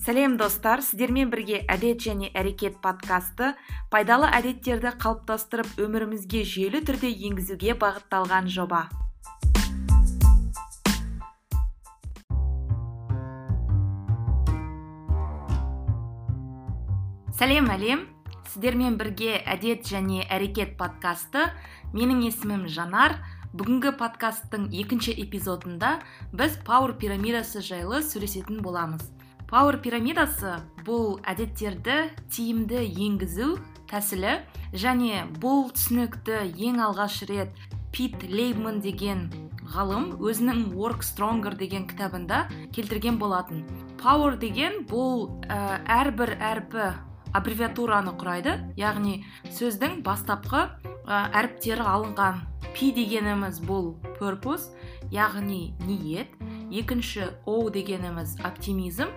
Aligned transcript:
сәлем 0.00 0.38
достар. 0.40 0.80
Сіздермен 0.80 1.28
бірге 1.30 1.60
әдет 1.68 2.00
және 2.00 2.30
әрекет 2.32 2.78
подкасты 2.80 3.52
пайдалы 3.92 4.30
әдеттерді 4.32 4.94
қалыптастырып 5.02 5.76
өмірімізге 5.84 6.40
жүйелі 6.48 6.80
түрде 6.88 7.10
енгізуге 7.28 7.76
бағытталған 7.82 8.48
жоба. 8.48 8.86
Сәлем 17.36 17.68
әлем. 17.72 18.08
Сіздермен 18.50 18.96
бірге 18.98 19.36
әдет 19.44 19.84
және 19.86 20.24
әрекет 20.32 20.74
подкасты 20.80 21.44
менің 21.92 22.24
есімім 22.30 22.66
жанар. 22.72 23.20
Бүгінгі 23.50 23.96
подкасттың 23.98 24.68
екінші 24.80 25.12
эпизодында 25.24 25.96
біз 26.32 26.60
пауэр 26.66 26.94
пирамидасы 27.00 27.62
жайлы 27.66 28.02
сөйлесетін 28.06 28.60
боламыз. 28.62 29.02
Пауэр 29.50 29.80
пирамидасы 29.82 30.52
бұл 30.86 31.16
әдеттерді 31.26 31.96
тиімді 32.30 32.84
енгізу 32.86 33.56
тәсілі 33.90 34.36
және 34.78 35.24
бұл 35.42 35.72
түсінікті 35.74 36.36
ең 36.54 36.76
алғаш 36.84 37.24
рет 37.26 37.56
пит 37.90 38.22
лейбман 38.30 38.78
деген 38.84 39.24
ғалым 39.74 40.12
өзінің 40.22 40.60
work 40.78 41.02
stronger 41.02 41.56
деген 41.58 41.88
кітабында 41.90 42.44
келтірген 42.70 43.18
болатын. 43.18 43.64
Пауэр 43.98 44.36
деген 44.38 44.84
бұл 44.86 45.26
ә, 45.50 45.82
әрбір 45.98 46.36
әрпі 46.38 46.86
аббревиатураны 47.34 48.14
құрайды 48.20 48.54
яғни 48.78 49.24
сөздің 49.50 50.04
бастапқы 50.06 50.68
әріптері 51.10 51.88
алынған. 51.90 52.38
Пи 52.70 52.92
дегеніміз 52.94 53.58
бұл 53.66 53.96
purpose 54.20 54.70
яғни 55.10 55.74
ниет. 55.88 56.30
Екінші 56.70 57.32
о 57.50 57.66
дегеніміз 57.74 58.38
оптимизм. 58.46 59.10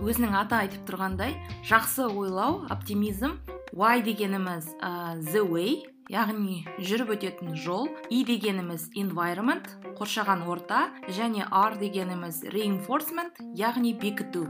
Өзінің 0.00 0.36
аты 0.40 0.56
айтып 0.62 0.86
тұрғандай 0.88 1.36
жақсы 1.68 2.08
ойлау 2.08 2.62
оптимизм 2.72 3.36
y 3.72 4.02
дегеніміз 4.04 4.68
ә, 4.80 5.20
the 5.20 5.42
way 5.44 5.82
яғни 6.12 6.62
жүріп 6.76 7.14
өтетін 7.16 7.54
жол 7.56 7.88
и 8.10 8.22
дегеніміз 8.28 8.90
environment 8.98 9.68
қоршаған 9.98 10.44
орта 10.48 10.88
және 11.08 11.46
r 11.48 11.78
дегеніміз 11.80 12.42
reinforcement 12.52 13.40
яғни 13.56 13.94
бекіту. 13.96 14.48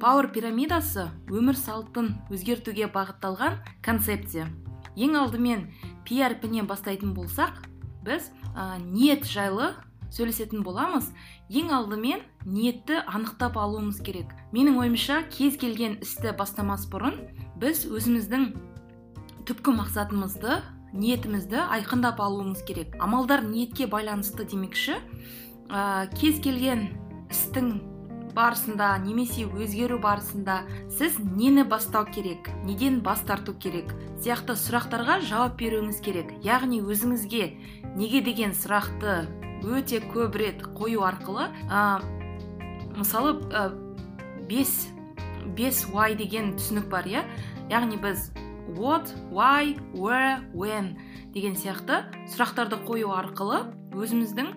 Пауэр 0.00 0.30
пирамидасы 0.32 1.10
өмір 1.28 1.56
салтын 1.60 2.14
өзгертуге 2.32 2.88
бағытталған 2.92 3.60
концепция. 3.84 4.48
Ең 4.96 5.16
алдымен 5.20 5.68
пи 6.04 6.22
әрпінен 6.24 6.68
бастайтын 6.68 7.14
болсақ 7.16 7.62
біз 8.04 8.32
ә, 8.56 8.80
ниет 8.80 9.24
жайлы 9.28 9.74
сөйлесетін 10.14 10.64
боламыз. 10.66 11.10
Ең 11.50 11.70
алдымен 11.74 12.24
ниетті 12.44 13.00
анықтап 13.06 13.58
алуымыз 13.60 14.00
керек. 14.04 14.32
Менің 14.54 14.80
ойымша 14.82 15.22
кез 15.32 15.58
келген 15.60 15.98
істі 16.04 16.34
бастамас 16.38 16.86
бұрын 16.90 17.16
біз 17.60 17.86
өзіміздің 17.90 18.50
түпкі 19.48 19.76
мақсатымызды 19.80 20.60
ниетімізді 20.92 21.62
айқындап 21.70 22.20
алуымыз 22.22 22.64
керек. 22.66 22.96
Амалдар 23.02 23.44
ниетке 23.46 23.86
байланысты 23.86 24.44
демекші. 24.44 24.98
Ә, 25.70 26.10
кез 26.18 26.40
келген 26.42 26.88
істің 27.30 27.78
барысында 28.34 28.92
немесе 29.02 29.46
өзгеру 29.46 29.98
барысында 30.02 30.60
сіз 30.98 31.18
нені 31.18 31.64
бастау 31.68 32.06
керек 32.14 32.50
неден 32.66 33.00
бас 33.06 33.22
тарту 33.26 33.54
керек 33.54 33.92
сияқты 34.22 34.56
сұрақтарға 34.58 35.20
жауап 35.26 35.56
беруіңіз 35.60 36.00
керек. 36.04 36.32
Яғни 36.44 36.80
өзіңізге 36.82 37.46
неге 37.96 38.22
деген 38.26 38.54
сұрақты 38.56 39.24
өте 39.64 40.00
көп 40.12 40.38
рет 40.40 40.62
қою 40.76 41.04
арқылы 41.06 41.48
ә, 41.68 42.00
мысалы 42.96 43.36
ә, 43.50 43.68
бес 44.48 44.88
бес 45.56 45.84
why 45.90 46.14
деген 46.16 46.54
түсінік 46.56 46.88
бар 46.92 47.08
иә? 47.08 47.24
Яғни 47.70 47.98
біз 48.00 48.30
what 48.76 49.12
why 49.30 49.76
where 49.94 50.40
when 50.54 50.96
деген 51.34 51.54
сияқты 51.54 52.04
сұрақтарды 52.30 52.80
қою 52.86 53.12
арқылы 53.14 53.64
өзіміздің 53.94 54.52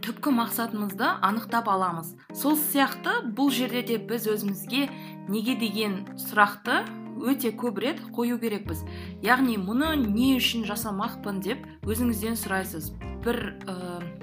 түпкі 0.00 0.32
мақсатымызды 0.32 1.06
анықтап 1.20 1.68
аламыз. 1.68 2.14
Сол 2.32 2.56
сияқты 2.56 3.20
бұл 3.36 3.50
жерде 3.52 3.82
де 3.84 3.98
біз 3.98 4.26
өзімізге 4.32 4.88
неге 5.28 5.56
деген 5.60 6.06
сұрақты 6.16 6.80
өте 7.18 7.50
көп 7.52 7.80
рет 7.82 8.00
қою 8.14 8.38
керекпіз. 8.40 8.84
Яғни 9.24 9.56
мұны 9.60 9.92
не 10.00 10.36
үшін 10.38 10.64
жасамақпын 10.68 11.40
деп 11.44 11.66
өзіңізден 11.88 12.38
сұрайсыз. 12.40 12.92
Бір 13.24 13.40
ә, 13.68 13.74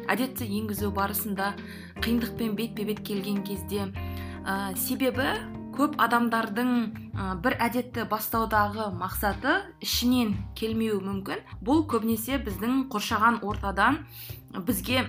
әдетті 0.10 0.48
енгізу 0.48 0.90
барысында 0.96 1.52
қиындықпен 2.02 2.56
бетпе 2.58 2.88
бет 2.88 3.04
келген 3.06 3.44
кезде 3.46 3.92
ә, 4.46 4.74
себебі 4.76 5.36
көп 5.78 6.00
адамдардың 6.02 6.74
ә, 7.14 7.36
бір 7.44 7.60
әдетті 7.62 8.08
бастаудағы 8.10 8.90
мақсаты 8.98 9.60
ішінен 9.86 10.34
келмеуі 10.58 11.04
мүмкін. 11.06 11.46
Бұл 11.62 11.86
көбінесе 11.92 12.42
біздің 12.42 12.88
қоршаған 12.90 13.44
ортадан 13.46 14.02
бізге 14.66 15.06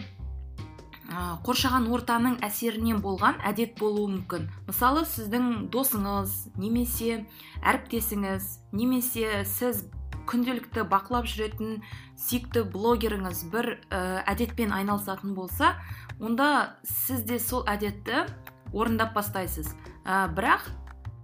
қоршаған 1.09 1.87
ортаның 1.89 2.37
әсерінен 2.45 3.01
болған 3.01 3.39
әдет 3.49 3.79
болуы 3.81 4.11
мүмкін. 4.13 4.49
Мысалы 4.69 5.07
сіздің 5.09 5.69
досыңыз 5.73 6.35
немесе 6.61 7.23
әріптесіңіз 7.65 8.49
немесе 8.77 9.45
сіз 9.49 9.87
күнделікті 10.29 10.85
бақылап 10.91 11.29
жүретін 11.31 11.79
сүйікті 12.21 12.67
блогеріңіз 12.75 13.47
бір 13.53 13.71
ә, 13.89 14.01
әдетпен 14.29 14.75
айналысатын 14.77 15.33
болса 15.33 15.79
онда 16.21 16.77
сіз 16.85 17.25
де 17.25 17.39
сол 17.41 17.65
әдетті 17.65 18.27
орындап 18.77 19.15
бастайсыз. 19.17 19.73
Ә, 20.05 20.29
бірақ 20.37 20.69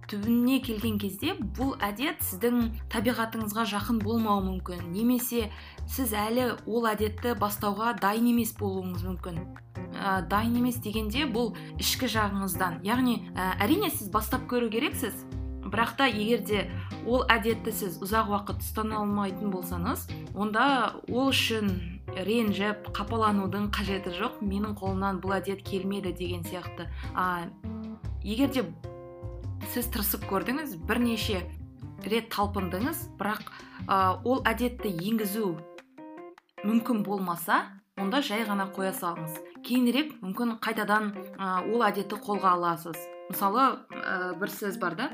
түбіне 0.09 0.59
келген 0.65 0.97
кезде 1.01 1.33
бұл 1.37 1.75
әдет 1.83 2.21
сіздің 2.25 2.71
табиғатыңызға 2.93 3.65
жақын 3.71 4.01
болмауы 4.03 4.43
мүмкін. 4.49 4.89
Немесе 4.93 5.49
сіз 5.91 6.13
әлі 6.17 6.47
ол 6.65 6.87
әдетті 6.89 7.35
бастауға 7.39 7.93
дайын 8.01 8.31
емес 8.31 8.53
болуыңыз 8.57 9.05
мүмкін. 9.05 9.39
Ә, 9.95 10.25
дайын 10.29 10.57
емес 10.59 10.79
дегенде 10.83 11.25
бұл 11.29 11.53
ішкі 11.79 12.09
жағыңыздан. 12.11 12.81
Яғни 12.85 13.19
ә, 13.33 13.55
әрине 13.63 13.91
сіз 13.93 14.09
бастап 14.13 14.47
көру 14.51 14.69
керексіз. 14.73 15.15
Бірақ 15.65 15.95
та 15.97 16.07
егер 16.09 16.43
де 16.45 16.65
ол 17.05 17.25
әдетті 17.31 17.73
сіз 17.73 17.99
ұзақ 18.03 18.29
уақыт 18.33 18.61
ұстана 18.61 18.99
алмайтын 19.01 19.49
болсаңыз 19.53 20.05
онда 20.37 20.65
ол 21.09 21.31
үшін 21.31 21.71
ренжіп 22.27 22.91
қапаланудың 22.95 23.71
қажеті 23.73 24.13
жоқ. 24.13 24.41
Менің 24.45 24.75
қолымнан 24.77 25.21
бұл 25.23 25.37
әдет 25.39 25.63
келмеді 25.65 26.13
деген 26.13 26.45
сияқты. 26.45 26.89
А, 27.15 27.49
егер 28.23 28.53
де 28.53 28.65
сіз 29.73 29.89
тырысып 29.93 30.27
көрдіңіз 30.29 30.77
бірнеше 30.85 31.41
рет 32.05 32.29
талпындыңыз 32.33 33.07
бірақ 33.19 33.47
ә, 33.87 34.21
ол 34.23 34.43
әдетті 34.45 34.91
енгізу 34.93 35.55
мүмкін 36.65 37.03
болмаса 37.05 37.61
онда 38.01 38.21
жай 38.25 38.43
ғана 38.47 38.65
қоя 38.73 38.91
салыңыз. 38.95 39.37
Кейінірек 39.65 40.15
мүмкін 40.23 40.57
қайтадан 40.63 41.11
ә, 41.37 41.61
ол 41.69 41.83
әдетті 41.85 42.17
қолға 42.25 42.55
аласыз. 42.57 42.97
Мысалы 43.29 43.67
ә, 43.93 44.33
бір 44.39 44.51
сөз 44.51 44.79
бар 44.81 44.97
да 44.97 45.09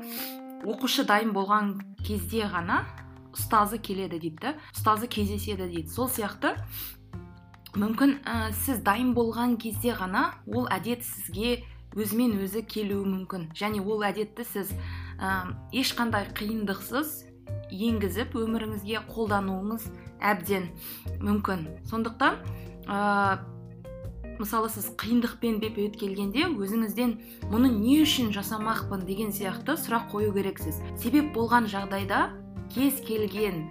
оқушы 0.64 1.04
дайын 1.06 1.32
болған 1.36 1.74
кезде 2.06 2.46
ғана 2.50 2.82
ұстазы 3.36 3.78
келеді 3.78 4.18
дейді 4.22 4.40
да 4.42 4.54
ұстазы 4.72 5.08
кездеседі 5.12 5.68
дейді. 5.68 5.92
Сол 5.92 6.08
сияқты 6.08 6.56
мүмкін 7.76 8.18
ә, 8.24 8.52
сіз 8.64 8.80
дайын 8.82 9.12
болған 9.14 9.58
кезде 9.60 9.94
ғана 9.96 10.32
ол 10.48 10.66
әдет 10.72 11.04
сізге 11.04 11.60
өзімен 11.92 12.38
өзі 12.40 12.64
келуі 12.64 13.04
мүмкін. 13.04 13.50
Және 13.54 13.84
ол 13.84 14.02
әдетті 14.08 14.48
сіз 14.48 14.72
ә, 15.20 15.52
ешқандай 15.72 16.32
қиындықсыз 16.32 17.20
енгізіп 17.72 18.34
өміріңізге 18.36 19.04
қолдануыңыз 19.12 19.86
әбден 20.22 20.68
мүмкін. 21.20 21.66
Сондықтан 21.90 22.38
ә, 22.86 23.42
мысалы 24.38 24.70
сіз 24.72 24.90
қиындықпен 24.98 25.60
бетпе 25.62 25.86
бет 25.88 25.98
келгенде 26.00 26.48
өзіңізден 26.50 27.16
мұны 27.52 27.70
не 27.74 28.00
үшін 28.02 28.32
жасамақпын? 28.34 29.04
деген 29.06 29.32
сияқты 29.34 29.76
сұрақ 29.76 30.10
қою 30.14 30.32
керексіз. 30.34 30.80
Себеп 30.96 31.32
болған 31.36 31.68
жағдайда 31.70 32.30
кез 32.74 33.00
келген 33.06 33.66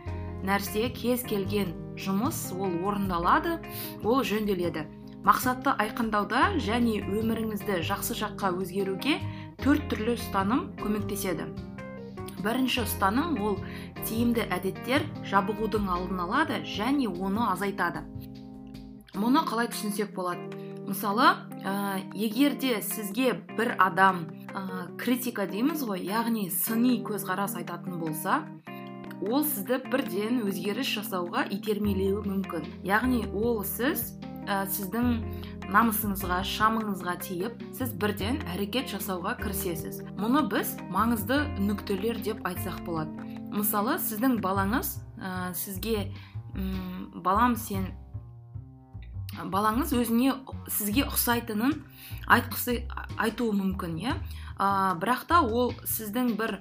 нәрсе 0.45 0.89
кез 0.93 1.23
келген 1.27 1.73
жұмыс 2.01 2.49
ол 2.55 2.73
орындалады 2.87 3.59
ол 4.03 4.23
жөнделеді. 4.25 4.87
Мақсатты 5.21 5.73
айқындауда 5.77 6.57
және 6.65 6.97
өміріңізді 7.05 7.83
жақсы 7.85 8.15
жаққа 8.17 8.55
өзгеруге 8.57 9.19
төрт 9.61 9.85
түрлі 9.91 10.15
ұстаным 10.17 10.71
көмектеседі. 10.81 11.45
Бірінші 12.41 12.87
ұстаным 12.87 13.35
ол 13.37 13.59
тиімді 14.07 14.45
әдеттер 14.51 15.05
жабығудың 15.29 15.89
алдын 15.91 16.23
алады 16.25 16.61
және 16.67 17.07
оны 17.11 17.47
азайтады. 17.51 18.03
Мұны 19.15 19.43
қалай 19.47 19.67
түсінсек 19.71 20.13
болады? 20.15 20.61
Мысалы 20.87 21.27
ә, 21.63 22.01
егер 22.15 22.55
де 22.59 22.81
сізге 22.81 23.33
бір 23.57 23.75
адам 23.79 24.25
ә, 24.49 24.87
критика 24.97 25.45
дейміз 25.47 25.83
ғой 25.87 26.05
яғни 26.07 26.49
сыни 26.51 26.97
көзқарас 27.05 27.57
айтатын 27.59 27.99
болса 28.01 28.41
ол 29.21 29.43
сізді 29.45 29.81
бірден 29.91 30.41
өзгеріс 30.49 30.89
жасауға 30.97 31.45
итермелеуі 31.53 32.25
мүмкін. 32.25 32.65
Яғни 32.87 33.27
ол 33.29 33.61
сіз 33.67 34.17
ә, 34.47 34.65
сіздің 34.73 35.11
намысыңызға 35.71 36.41
шамыңызға 36.47 37.17
тиіп 37.23 37.61
сіз 37.77 37.93
бірден 38.01 38.41
әрекет 38.55 38.89
жасауға 38.91 39.37
кірісесіз. 39.43 40.01
Мұны 40.19 40.47
біз 40.51 40.73
маңызды 40.91 41.43
нүктелер 41.61 42.19
деп 42.25 42.41
айтсақ 42.47 42.81
болады. 42.87 43.30
Мысалы 43.51 43.97
сіздің 43.99 44.39
балаңыз 44.43 44.95
ә, 45.19 45.51
сізге 45.57 46.11
балам 47.23 47.55
сен 47.59 47.89
балаңыз 49.51 49.93
өзіне 49.95 50.35
сізге 50.71 51.05
ұқсайтынын 51.07 51.77
айтқысы 52.31 52.81
айтуы 53.21 53.55
мүмкін 53.55 53.99
иә? 54.01 54.17
Ә, 54.57 54.95
бірақ 54.99 55.27
та 55.29 55.41
ол 55.43 55.75
сіздің 55.87 56.35
бір 56.39 56.59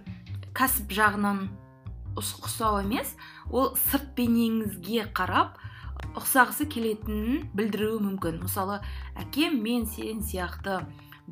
кәсіп 0.57 0.93
жағынан 0.95 1.49
ұқсау 2.19 2.83
емес 2.83 3.15
ол 3.51 3.75
сырт 3.89 4.13
бейнеңізге 4.19 5.09
қарап 5.17 5.59
ұқсағысы 6.19 6.67
келетінін 6.71 7.51
білдіруі 7.55 8.01
мүмкін. 8.03 8.41
Мысалы 8.45 8.81
әкем 9.21 9.61
мен 9.63 9.87
сен 9.87 10.23
сияқты 10.25 10.81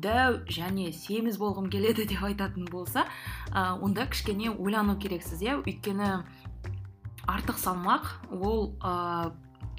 дәу 0.01 0.41
және 0.49 0.91
семіз 0.95 1.37
болғым 1.41 1.69
келеді 1.71 2.05
деп 2.09 2.23
айтатын 2.23 2.67
болса 2.71 3.05
ә, 3.51 3.75
онда 3.79 4.07
кішкене 4.07 4.51
ойлану 4.51 4.97
керексіз 4.99 5.43
иә? 5.43 5.59
Өйткені 5.63 6.23
артық 7.29 7.59
салмақ 7.61 8.07
ол 8.33 8.75
ә, 8.81 9.31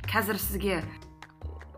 қазір 0.07 0.39
сізге 0.41 0.83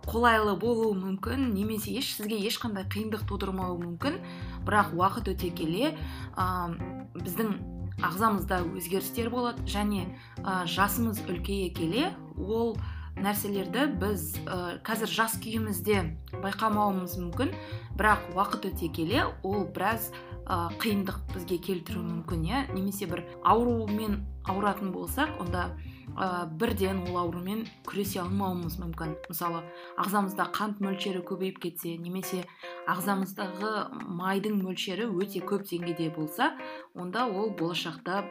қолайлы 0.06 0.56
болуы 0.58 0.94
мүмкін 0.98 1.52
немесе 1.54 1.94
еш 1.94 2.16
сізге 2.16 2.40
ешқандай 2.42 2.88
қиындық 2.90 3.22
тудырмауы 3.30 3.78
мүмкін. 3.84 4.18
Бірақ 4.66 4.96
уақыт 4.98 5.30
өте 5.32 5.52
келе 5.54 5.92
ә, 6.34 6.74
біздің 7.14 7.54
ағзамызда 8.02 8.62
өзгерістер 8.72 9.30
болады 9.30 9.62
және 9.68 10.08
ә, 10.42 10.64
жасымыз 10.66 11.22
үлкейе 11.28 11.70
келе 11.76 12.10
ол 12.36 12.76
нәрселерді 13.20 13.87
біз 14.00 14.32
ә, 14.47 14.79
қазір 14.87 15.11
жас 15.12 15.37
күйімізде 15.43 16.03
байқамауымыз 16.43 17.19
мүмкін. 17.20 17.53
Бірақ 17.99 18.32
уақыт 18.37 18.70
өте 18.73 18.88
келе 18.94 19.26
ол 19.44 19.67
біраз 19.75 20.11
ә, 20.47 20.73
қиындық 20.82 21.20
бізге 21.35 21.59
келтіруі 21.62 22.05
мүмкін 22.09 22.47
иә. 22.49 22.62
Немесе 22.73 23.09
бір 23.11 23.25
аурумен 23.44 24.23
ауыратын 24.49 24.93
болсақ 24.94 25.37
онда 25.43 25.70
ә, 26.17 26.47
бірден 26.47 27.03
ол 27.09 27.19
аурумен 27.23 27.64
күресе 27.88 28.20
алмауымыз 28.23 28.79
мүмкін. 28.82 29.17
Мысалы 29.31 29.62
ағзамызда 30.00 30.49
қант 30.55 30.81
мөлшері 30.85 31.25
көбейіп 31.29 31.61
кетсе 31.64 31.97
немесе 31.97 32.44
ағзамыздағы 32.91 33.73
майдың 34.20 34.61
мөлшері 34.62 35.09
өте 35.11 35.43
көп 35.44 35.67
деңгейде 35.70 36.11
болса 36.17 36.53
онда 36.94 37.26
ол 37.26 37.53
болашақта 37.56 38.23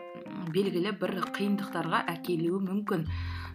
белгілі 0.53 0.95
бір 1.01 1.19
қиындықтарға 1.35 2.05
әкелуі 2.15 2.61
мүмкін. 2.67 3.07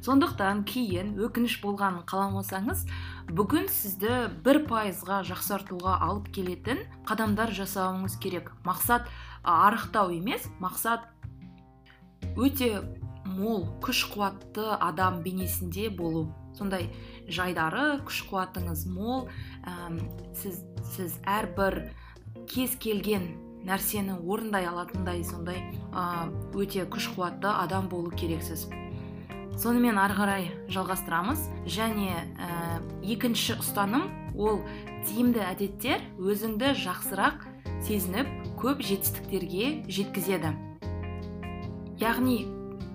Сондықтан 0.05 0.63
кейін 0.69 1.15
өкініш 1.25 1.57
болғанын 1.63 2.05
қаламасаңыз 2.07 2.85
бүгін 3.33 3.71
сізді 3.73 4.27
бір 4.45 4.61
пайызға 4.69 5.23
жақсартуға 5.27 5.97
алып 6.05 6.29
келетін 6.37 6.85
қадамдар 7.09 7.51
жасауыңыз 7.57 8.19
керек. 8.21 8.53
Мақсат 8.67 9.09
арықтау 9.43 10.13
емес 10.15 10.47
мақсат 10.61 11.09
өте 12.37 12.85
мол 13.27 13.67
күш 13.85 14.05
қуатты 14.13 14.65
адам 14.81 15.23
бейнесінде 15.23 15.89
болу. 15.91 16.29
Сондай 16.57 16.89
жайдары 17.29 17.99
күш 18.07 18.23
қуатыңыз 18.31 18.87
мол 18.89 19.29
сіз 20.39 20.63
сіз 20.95 21.19
әрбір 21.27 21.83
кез 22.49 22.77
келген 22.81 23.29
нәрсені 23.67 24.21
орындай 24.23 24.69
алатындай 24.71 25.25
сондай 25.27 25.61
өте 26.55 26.87
күш 26.87 27.11
қуатты 27.17 27.51
адам 27.51 27.89
болу 27.91 28.15
керексіз. 28.15 28.69
Сонымен 29.57 29.97
ары 29.99 30.15
қарай 30.15 30.49
жалғастырамыз. 30.69 31.47
Және 31.65 32.13
ә, 32.37 32.79
екінші 33.03 33.57
ұстаным 33.57 34.05
ол 34.37 34.61
тиімді 35.09 35.41
әдеттер 35.41 36.05
өзіңді 36.21 36.75
жақсырақ 36.83 37.47
сезініп 37.87 38.29
көп 38.61 38.85
жетістіктерге 38.85 39.87
жеткізеді. 39.89 40.53
Яғни 41.97 42.45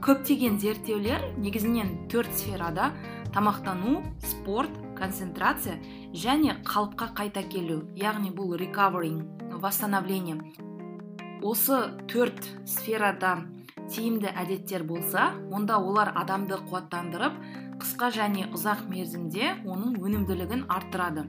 көптеген 0.02 0.56
зерттеулер 0.58 1.22
негізінен 1.38 2.08
төрт 2.10 2.34
сферада 2.34 2.88
тамақтану 3.36 4.00
спорт 4.26 4.74
концентрация 4.98 5.76
және 6.14 6.56
қалыпқа 6.66 7.12
қайта 7.14 7.44
келу 7.46 7.84
яғни 7.94 8.32
бұл 8.34 8.56
recovering 8.58 9.22
восстановление. 9.62 10.42
Осы 11.46 11.94
төрт 12.10 12.50
сферада 12.66 13.44
тиімді 13.94 14.34
әдеттер 14.34 14.84
болса 14.90 15.36
онда 15.54 15.78
олар 15.78 16.14
адамды 16.18 16.58
қуаттандырып 16.72 17.38
қысқа 17.82 18.10
және 18.18 18.48
ұзақ 18.58 18.88
мерзімде 18.90 19.54
оның 19.66 20.00
өнімділігін 20.02 20.66
арттырады. 20.66 21.28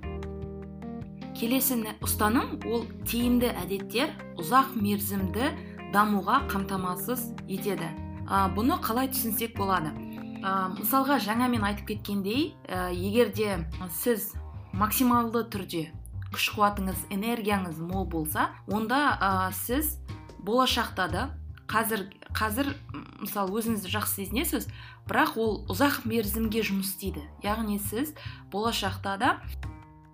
Келесі 1.36 1.76
ұстаным 2.00 2.56
ол 2.72 2.88
тиімді 3.04 3.52
әдеттер 3.52 4.16
ұзақ 4.40 4.76
мерзімді 4.80 5.52
дамуға 5.92 6.46
қамтамасыз 6.48 7.34
етеді. 7.48 7.92
Ә, 8.32 8.48
бұны 8.56 8.78
қалай 8.80 9.10
түсінсек 9.12 9.56
болады? 9.58 9.92
Ә, 10.40 10.72
мысалға 10.72 11.18
жаңа 11.22 11.50
мен 11.52 11.66
айтып 11.68 11.92
кеткендей 11.92 12.54
ә, 12.64 12.88
егер 12.96 13.32
де 13.36 13.58
сіз 14.00 14.32
максималды 14.72 15.44
түрде 15.52 15.90
күш 16.32 16.48
қуатыңыз 16.56 17.04
энергияңыз 17.12 17.78
мол 17.84 18.08
болса 18.08 18.48
онда 18.66 19.18
ә, 19.20 19.52
сіз 19.52 19.98
болашақта 20.40 21.08
да 21.12 21.28
қазір 21.70 22.08
қазір 22.32 22.72
мысалы 23.20 23.60
өзіңізді 23.60 23.92
жақсы 23.92 24.22
сезінесіз 24.22 24.66
бірақ 25.08 25.36
ол 25.40 25.54
ұзақ 25.72 26.02
мерзімге 26.08 26.64
жұмыс 26.64 26.92
істейді. 26.94 27.22
Яғни 27.44 27.78
сіз 27.82 28.14
болашақта 28.52 29.16
да 29.20 29.32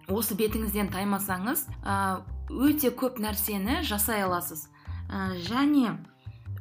осы 0.08 0.36
бетіңізден 0.38 0.90
таймасаңыз 0.92 1.66
өте 2.48 2.90
көп 2.90 3.20
нәрсені 3.22 3.82
жасай 3.86 4.24
аласыз. 4.24 4.68
Және 5.48 5.96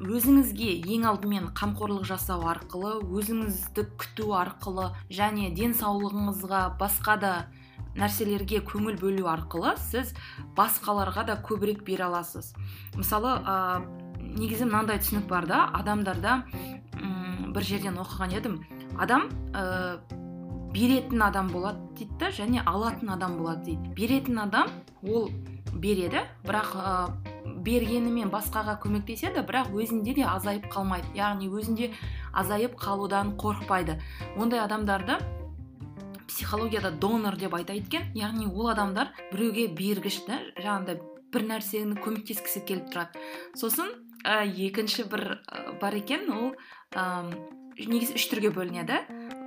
өзіңізге 0.04 0.70
ең 0.94 1.06
алдымен 1.10 1.48
қамқорлық 1.58 2.06
жасау 2.06 2.44
арқылы 2.52 2.98
өзіңізді 3.02 3.86
күту 3.98 4.34
арқылы 4.38 4.92
және 5.10 5.50
денсаулығыңызға 5.58 6.62
басқа 6.78 7.16
да 7.22 7.32
нәрселерге 7.98 8.62
көңіл 8.68 9.00
бөлу 9.02 9.26
арқылы 9.32 9.74
сіз 9.82 10.14
басқаларға 10.58 11.26
да 11.32 11.38
көбірек 11.42 11.82
бере 11.88 12.06
аласыз. 12.06 12.54
Мысалы 12.96 13.40
ә, 13.42 13.82
негізі 14.38 14.68
мынандай 14.70 15.02
түсінік 15.02 15.26
бар 15.30 15.48
да 15.50 15.64
адамдарда 15.80 16.44
ұм, 17.02 17.54
бір 17.56 17.66
жерден 17.66 17.98
оқыған 18.04 18.38
едім. 18.38 18.60
Адам 19.02 19.32
ә, 19.58 19.98
беретін 20.76 21.26
адам 21.26 21.50
болады 21.50 21.82
дейді 21.98 22.20
да 22.22 22.30
және 22.30 22.62
алатын 22.66 23.16
адам 23.18 23.40
болады 23.42 23.72
дейді. 23.72 23.96
Беретін 23.98 24.44
адам 24.46 24.70
ол 25.02 25.32
береді 25.74 26.22
бірақ 26.46 26.78
бергенімен 27.66 28.30
басқаға 28.34 28.78
көмектеседі 28.84 29.44
бірақ 29.48 29.74
өзінде 29.76 30.14
де 30.18 30.26
азайып 30.28 30.68
қалмайды. 30.74 31.10
Яғни 31.18 31.50
өзінде 31.50 31.92
азайып 32.34 32.78
қалудан 32.80 33.36
қорықпайды. 33.40 34.00
Ондай 34.38 34.60
адамдарды 34.64 35.20
психологияда 36.28 36.92
донор 36.92 37.38
деп 37.40 37.56
айтады 37.56 37.80
екен 37.80 38.12
яғни 38.16 38.48
ол 38.48 38.70
адамдар 38.70 39.14
біреуге 39.32 39.68
бергіш 39.68 40.20
та 40.28 40.42
жаңағыдай 40.60 41.00
бір 41.34 41.46
нәрсені 41.52 41.98
көмектескісі 42.04 42.64
келіп 42.68 42.92
тұрады. 42.92 43.24
Сосын 43.56 43.90
ә, 44.24 44.46
екінші 44.46 45.08
бір 45.12 45.40
бар 45.82 45.98
екен 45.98 46.30
ол 46.32 46.52
ә, 46.94 47.26
негізі 47.78 48.18
үш 48.20 48.28
түрге 48.32 48.52
бөлінеді. 48.56 49.02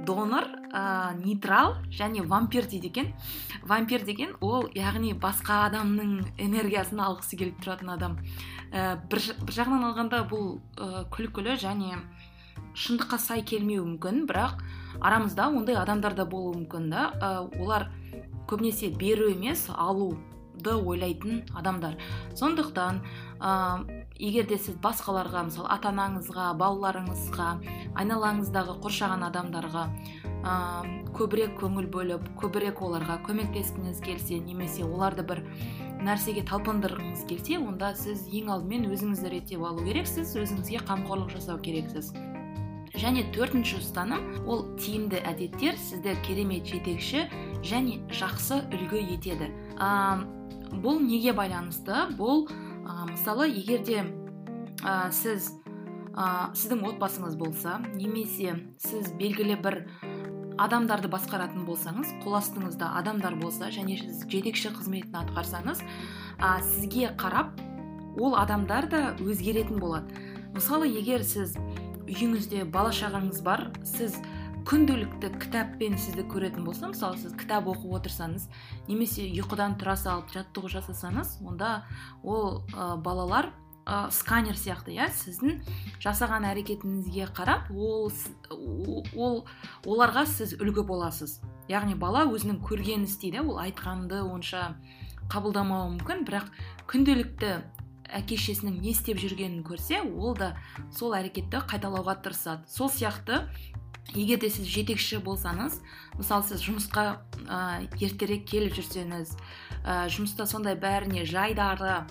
Донор 0.06 0.46
ә, 0.72 1.14
нейтрал 1.18 1.76
және 1.90 2.22
вампир 2.26 2.66
дейді 2.66 2.88
екен. 2.88 3.12
Вампир 3.62 4.04
деген 4.04 4.34
ол 4.40 4.68
яғни 4.74 5.12
басқа 5.14 5.66
адамның 5.68 6.24
энергиясын 6.38 7.00
алғысы 7.00 7.38
келіп 7.40 7.60
тұратын 7.64 7.92
адам. 7.94 8.18
Ә, 8.72 8.96
бір, 9.10 9.22
бір 9.44 9.56
жағынан 9.56 9.86
алғанда 9.90 10.24
бұл 10.30 10.58
ә, 10.76 11.04
күлкілі 11.12 11.56
және 11.60 11.98
шындыққа 12.74 13.18
сай 13.18 13.42
келмеуі 13.42 13.96
мүмкін 13.96 14.26
бірақ 14.30 14.62
арамызда 15.00 15.48
ондай 15.50 15.76
адамдар 15.80 16.14
да 16.14 16.24
болуы 16.24 16.60
мүмкін 16.62 16.90
да. 16.92 17.10
Ә, 17.20 17.30
олар 17.60 17.90
көбінесе 18.50 18.90
беру 18.96 19.30
емес 19.30 19.68
алуды 19.74 20.74
ойлайтын 20.74 21.44
адамдар. 21.54 21.98
Сондықтан 22.34 23.02
егер 24.20 24.46
де 24.50 24.58
сіз 24.60 24.76
басқаларға 24.84 25.46
мысалы 25.48 25.70
ата 25.72 25.90
анаңызға 25.90 26.50
балаларыңызға 26.60 27.50
айналаңыздағы 28.00 28.76
қоршаған 28.84 29.24
адамдарға 29.30 29.84
ә, 30.44 30.54
көбірек 31.16 31.56
көңіл 31.60 31.88
бөліп 31.92 32.26
көбірек 32.40 32.82
оларға 32.84 33.20
көмектескіңіз 33.26 34.02
келсе 34.04 34.40
немесе 34.44 34.84
оларды 34.84 35.24
бір 35.26 35.42
нәрсеге 36.04 36.44
талпындырғыңыз 36.48 37.26
келсе 37.28 37.58
онда 37.60 37.92
сіз 37.96 38.26
ең 38.32 38.52
алдымен 38.54 38.88
өзіңізді 38.92 39.32
реттеп 39.34 39.64
алу 39.68 39.84
керексіз 39.84 40.32
өзіңізге 40.40 40.84
қамқорлық 40.88 41.32
жасау 41.36 41.60
керексіз. 41.64 42.12
Және 43.00 43.22
төртінші 43.34 43.78
ұстаным 43.78 44.48
ол 44.50 44.64
тиімді 44.80 45.20
әдеттер 45.28 45.76
сізді 45.78 46.16
керемет 46.26 46.66
жетекші 46.66 47.28
және 47.62 48.00
жақсы 48.12 48.64
үлгі 48.72 49.04
етеді. 49.14 49.52
Ә, 49.76 50.24
бұл 50.82 50.98
неге 51.04 51.32
байланысты? 51.36 52.08
Бұл 52.18 52.48
мысалы 53.08 53.48
егерде 53.48 54.04
ә, 54.84 55.10
сіз 55.14 55.50
ә, 56.14 56.50
сіздің 56.56 56.84
отбасыңыз 56.92 57.36
болса 57.40 57.78
немесе 57.94 58.56
сіз 58.82 59.12
белгілі 59.20 59.56
бір 59.62 59.80
адамдарды 60.60 61.08
басқаратын 61.12 61.64
болсаңыз 61.64 62.12
қол 62.24 62.36
астыңызда 62.40 62.92
адамдар 63.00 63.38
болса 63.40 63.70
және 63.72 63.96
сіз 64.00 64.26
жетекші 64.28 64.74
қызметін 64.76 65.16
атқарсаңыз 65.22 65.80
ә, 65.80 66.58
сізге 66.74 67.14
қарап 67.20 67.56
ол 68.20 68.36
адамдар 68.36 68.88
да 68.90 69.02
өзгеретін 69.22 69.80
болады. 69.80 70.12
Мысалы 70.52 70.90
егер 70.90 71.22
сіз 71.24 71.54
үйіңізде 72.10 72.64
бала 72.74 72.90
шағаңыз 72.92 73.40
бар 73.46 73.68
сіз 73.86 74.18
күнделікті 74.68 75.30
кітаппен 75.40 75.96
сізді 75.98 76.24
көретін 76.30 76.66
болса 76.66 76.90
мысалы 76.90 77.18
сіз 77.20 77.32
кітап 77.38 77.68
оқып 77.70 77.94
отырсаңыз 78.00 78.46
немесе 78.88 79.24
ұйқыдан 79.30 79.78
тұра 79.80 79.96
салып 79.98 80.30
жаттығу 80.34 80.70
жасасаңыз 80.74 81.38
онда 81.46 81.84
ол 82.22 82.62
ә, 82.74 82.96
балалар 83.00 83.50
ә, 83.86 84.10
сканер 84.12 84.58
сияқты 84.60 84.94
иә 84.94 85.08
сіздің 85.16 85.62
жасаған 86.02 86.46
әрекетіңізге 86.50 87.30
қарап 87.36 87.70
ол, 87.72 88.10
ол 89.16 89.44
оларға 89.86 90.26
сіз 90.28 90.54
үлгі 90.60 90.84
боласыз. 90.86 91.40
Яғни 91.70 91.96
бала 91.98 92.26
өзінің 92.28 92.60
көргенін 92.66 93.08
істейді 93.08 93.44
ол 93.46 93.60
айтқанды 93.62 94.22
онша 94.22 94.74
қабылдамауы 95.30 95.96
мүмкін 95.96 96.24
бірақ 96.28 96.50
күнделікті 96.90 97.60
әке 98.10 98.36
шешесінің 98.36 98.80
не 98.82 98.90
істеп 98.90 99.20
жүргенін 99.22 99.62
көрсе 99.66 100.00
ол 100.02 100.34
да 100.34 100.56
сол 100.90 101.14
әрекетті 101.14 101.62
қайталауға 101.70 102.16
тырысады. 102.24 102.66
Сол 102.66 102.90
сияқты 102.90 103.44
егер 104.14 104.40
де 104.42 104.50
сіз 104.50 104.66
жетекші 104.70 105.20
болсаңыз 105.24 105.80
мысалы 106.18 106.46
сіз 106.48 106.64
жұмысқа 106.66 107.04
ә, 107.46 107.86
ертерек 108.00 108.46
келіп 108.50 108.76
жүрсеңіз 108.78 109.36
ә, 109.84 110.06
жұмыста 110.12 110.46
сондай 110.50 110.76
бәріне 110.80 111.24
жайдары 111.28 112.02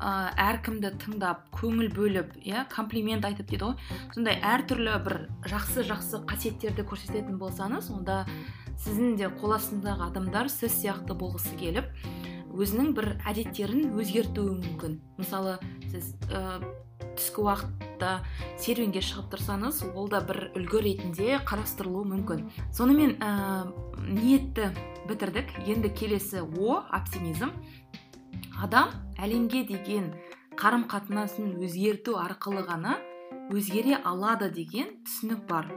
ә, 0.00 0.10
әркімді 0.40 0.94
тыңдап 1.02 1.46
көңіл 1.54 1.90
бөліп 1.94 2.34
иә 2.42 2.66
комплимент 2.72 3.24
айтып 3.26 3.50
дейді 3.50 3.70
ғой. 3.70 3.96
Сондай 4.14 4.38
әртүрлі 4.42 4.96
бір 5.06 5.18
жақсы 5.50 5.86
жақсы 5.88 6.22
қасиеттерді 6.28 6.86
көрсететін 6.88 7.38
болсаңыз 7.38 7.90
онда 7.94 8.24
сіздің 8.84 9.16
де 9.20 9.30
қол 9.40 9.56
астындағы 9.56 10.08
адамдар 10.10 10.50
сіз 10.52 10.74
сияқты 10.80 11.16
болғысы 11.18 11.54
келіп 11.60 11.90
өзінің 12.54 12.92
бір 12.94 13.14
әдеттерін 13.26 13.94
өзгертуі 13.98 14.58
мүмкін. 14.58 14.98
Мысалы 15.18 15.58
сіз 15.90 16.14
түскі 17.18 17.44
уақытта 17.44 18.10
серуенге 18.60 19.02
шығып 19.04 19.30
тұрсаңыз 19.34 19.82
ол 19.94 20.08
да 20.12 20.20
бір 20.24 20.50
үлгі 20.58 20.82
ретінде 20.86 21.38
қарастырылуы 21.46 22.04
мүмкін. 22.10 22.44
Сонымен 22.74 23.16
ә, 23.20 23.68
ниетті 24.08 24.70
бітірдік. 25.08 25.52
Енді 25.66 25.90
келесі 25.90 26.42
о 26.44 26.82
оптимизм. 26.90 27.52
Адам 28.62 28.92
әлемге 29.18 29.64
деген 29.68 30.12
қарым 30.58 30.86
қатынасын 30.90 31.56
өзгерту 31.58 32.16
арқылы 32.20 32.62
ғана 32.68 32.98
өзгере 33.52 33.98
алады 34.04 34.48
деген 34.54 34.94
түсінік 35.04 35.44
бар. 35.48 35.68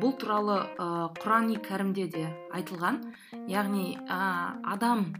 Бұл 0.00 0.16
туралы 0.16 0.62
ә, 0.78 1.10
құрани 1.18 1.58
кәрімде 1.62 2.06
де 2.08 2.28
айтылған. 2.54 3.02
Яғни 3.50 3.98
адам 4.08 5.10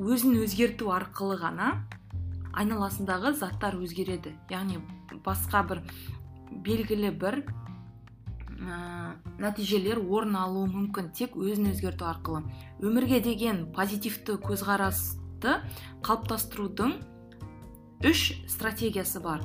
өзін 0.00 0.38
өзгерту 0.40 0.88
арқылы 0.94 1.36
ғана 1.42 1.74
айналасындағы 2.52 3.34
заттар 3.38 3.76
өзгереді. 3.80 4.34
Яғни 4.50 4.80
басқа 5.24 5.62
бір 5.68 5.82
белгілі 6.64 7.10
бір 7.16 7.42
ә, 8.60 9.16
нәтижелер 9.40 10.02
орын 10.02 10.36
алуы 10.36 10.68
мүмкін. 10.70 11.10
Тек 11.16 11.36
өзін 11.36 11.72
өзгерту 11.72 12.06
арқылы. 12.08 12.44
Өмірге 12.82 13.20
деген 13.24 13.66
позитивті 13.74 14.38
көзқарас 14.42 15.18
қалыптастырудың 15.42 16.96
үш 18.06 18.32
стратегиясы 18.50 19.20
бар. 19.22 19.42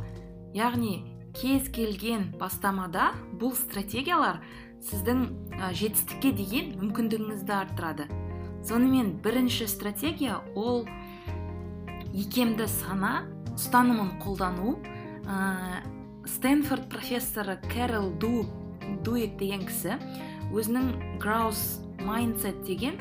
Яғни 0.54 1.00
кез 1.38 1.70
келген 1.74 2.32
бастамада 2.38 3.12
бұл 3.38 3.56
стратегиялар 3.58 4.42
сіздің 4.88 5.24
жетістікке 5.74 6.32
деген 6.38 6.72
мүмкіндігіңізді 6.82 7.54
арттырады. 7.54 8.08
Сонымен 8.68 9.16
бірінші 9.24 9.68
стратегия 9.70 10.40
ол 10.56 10.86
икемді 12.18 12.66
сана 12.72 13.28
ұстанымын 13.54 14.16
қолдану 14.24 14.78
ә, 15.30 15.84
стэнфорд 16.28 16.90
профессоры 16.90 17.58
кэрол 17.70 18.10
ду 18.20 18.46
дуик 19.06 19.38
деген 19.38 19.68
кісі 19.68 20.00
өзінің 20.54 21.20
граус 21.22 21.80
майндсет 22.02 22.64
деген 22.66 22.98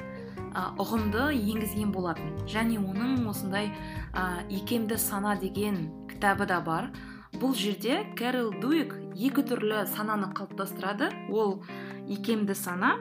ұғымды 0.81 1.35
енгізген 1.37 1.91
болатын. 1.93 2.33
Және 2.49 2.79
оның 2.81 3.27
осындай 3.29 3.69
ә, 4.13 4.45
икемді 4.49 4.97
сана 4.97 5.37
деген 5.37 5.91
кітабы 6.09 6.47
да 6.49 6.61
бар. 6.65 6.89
Бұл 7.37 7.53
жерде 7.57 8.07
кэрол 8.17 8.55
дуик 8.63 8.95
екі 9.13 9.45
түрлі 9.45 9.85
сананы 9.93 10.33
қалыптастырады. 10.33 11.11
Ол 11.29 11.61
икемді 12.09 12.57
сана 12.57 12.97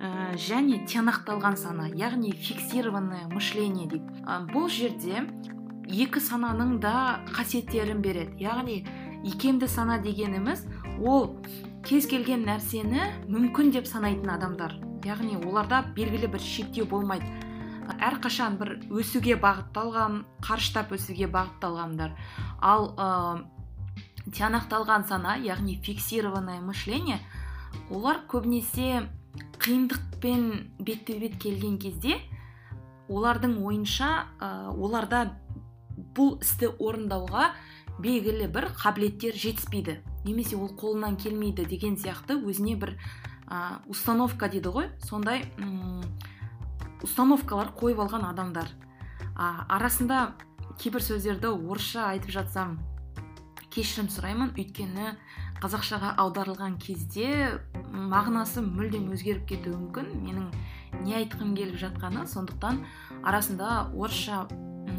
ә, 0.00 0.34
және 0.40 0.80
тиянақталған 0.88 1.56
сана 1.60 1.88
яғни 1.92 2.32
фиксированное 2.32 3.28
мышление 3.30 3.86
дейді 3.90 4.24
ә, 4.24 4.40
бұл 4.48 4.70
жерде 4.72 5.26
екі 5.90 6.22
сананың 6.22 6.78
да 6.80 7.20
қасиеттерін 7.34 8.00
береді. 8.02 8.38
Яғни 8.40 8.84
икемді 9.26 9.68
сана 9.68 9.98
дегеніміз 10.00 10.64
ол 11.04 11.36
кез 11.84 12.08
келген 12.08 12.46
нәрсені 12.48 13.10
мүмкін 13.28 13.74
деп 13.74 13.88
санайтын 13.90 14.32
адамдар. 14.36 14.76
Яғни 15.04 15.36
оларда 15.44 15.82
белгілі 15.96 16.30
бір 16.32 16.44
шектеу 16.44 16.86
болмайды. 16.88 17.28
Әрқашан 17.90 18.56
бір 18.60 18.76
өсуге 18.94 19.34
бағытталған 19.40 20.20
қарыштап 20.46 20.92
өсуге 20.94 21.26
бағытталғандар. 21.32 22.14
Ал 22.62 22.92
ә, 22.94 23.08
тиянақталған 24.30 25.08
сана 25.08 25.36
яғни 25.42 25.80
фиксированное 25.82 26.60
мышление 26.60 27.18
олар 27.90 28.22
көбінесе 28.30 29.08
қиындықпен 29.60 30.44
бетпе 30.80 31.18
бет 31.20 31.36
келген 31.42 31.78
кезде 31.78 32.18
олардың 33.10 33.58
ойынша 33.66 34.10
ә, 34.40 34.70
оларда 34.70 35.24
бұл 36.16 36.38
істі 36.40 36.70
орындауға 36.78 37.50
белгілі 38.00 38.48
бір 38.52 38.70
қабілеттер 38.78 39.36
жетіспейді. 39.36 39.98
Немесе 40.24 40.56
ол 40.56 40.70
қолынан 40.78 41.18
келмейді 41.20 41.66
деген 41.68 41.96
сияқты 42.00 42.38
өзіне 42.40 42.76
бір 42.80 42.94
ә, 43.48 43.80
установка 43.90 44.48
дейді 44.48 44.72
ғой. 44.74 44.88
Сондай 45.04 45.44
ұм, 45.58 46.04
установкалар 47.04 47.74
қойып 47.76 48.00
алған 48.06 48.28
адамдар. 48.30 48.70
А, 49.34 49.66
арасында 49.68 50.34
кейбір 50.80 51.04
сөздерді 51.04 51.52
орысша 51.52 52.10
айтып 52.14 52.32
жатсам 52.38 52.78
кешірім 53.70 54.08
сұраймын. 54.12 54.54
Өйткені 54.56 55.14
қазақшаға 55.60 56.14
аударылған 56.22 56.78
кезде 56.80 57.60
мағынасы 57.92 58.62
мүлдем 58.64 59.10
өзгеріп 59.14 59.46
кетуі 59.50 59.76
мүмкін. 59.76 60.10
Менің 60.24 61.04
не 61.04 61.16
айтқым 61.20 61.54
келіп 61.58 61.78
жатқаны 61.80 62.26
сондықтан 62.30 62.82
арасында 63.22 63.90
орысша 63.92 64.46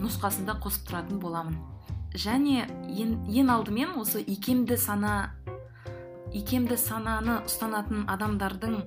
нұсқасында 0.02 0.60
қосып 0.62 0.90
тұратын 0.90 1.20
боламын. 1.22 1.58
Және 2.14 2.68
ең, 2.92 3.50
алдымен 3.50 3.96
осы 4.00 4.22
икемді 4.22 4.78
сана 4.78 5.32
икемді 6.36 6.78
сананы 6.80 7.42
ұстанатын 7.48 8.06
адамдардың 8.12 8.78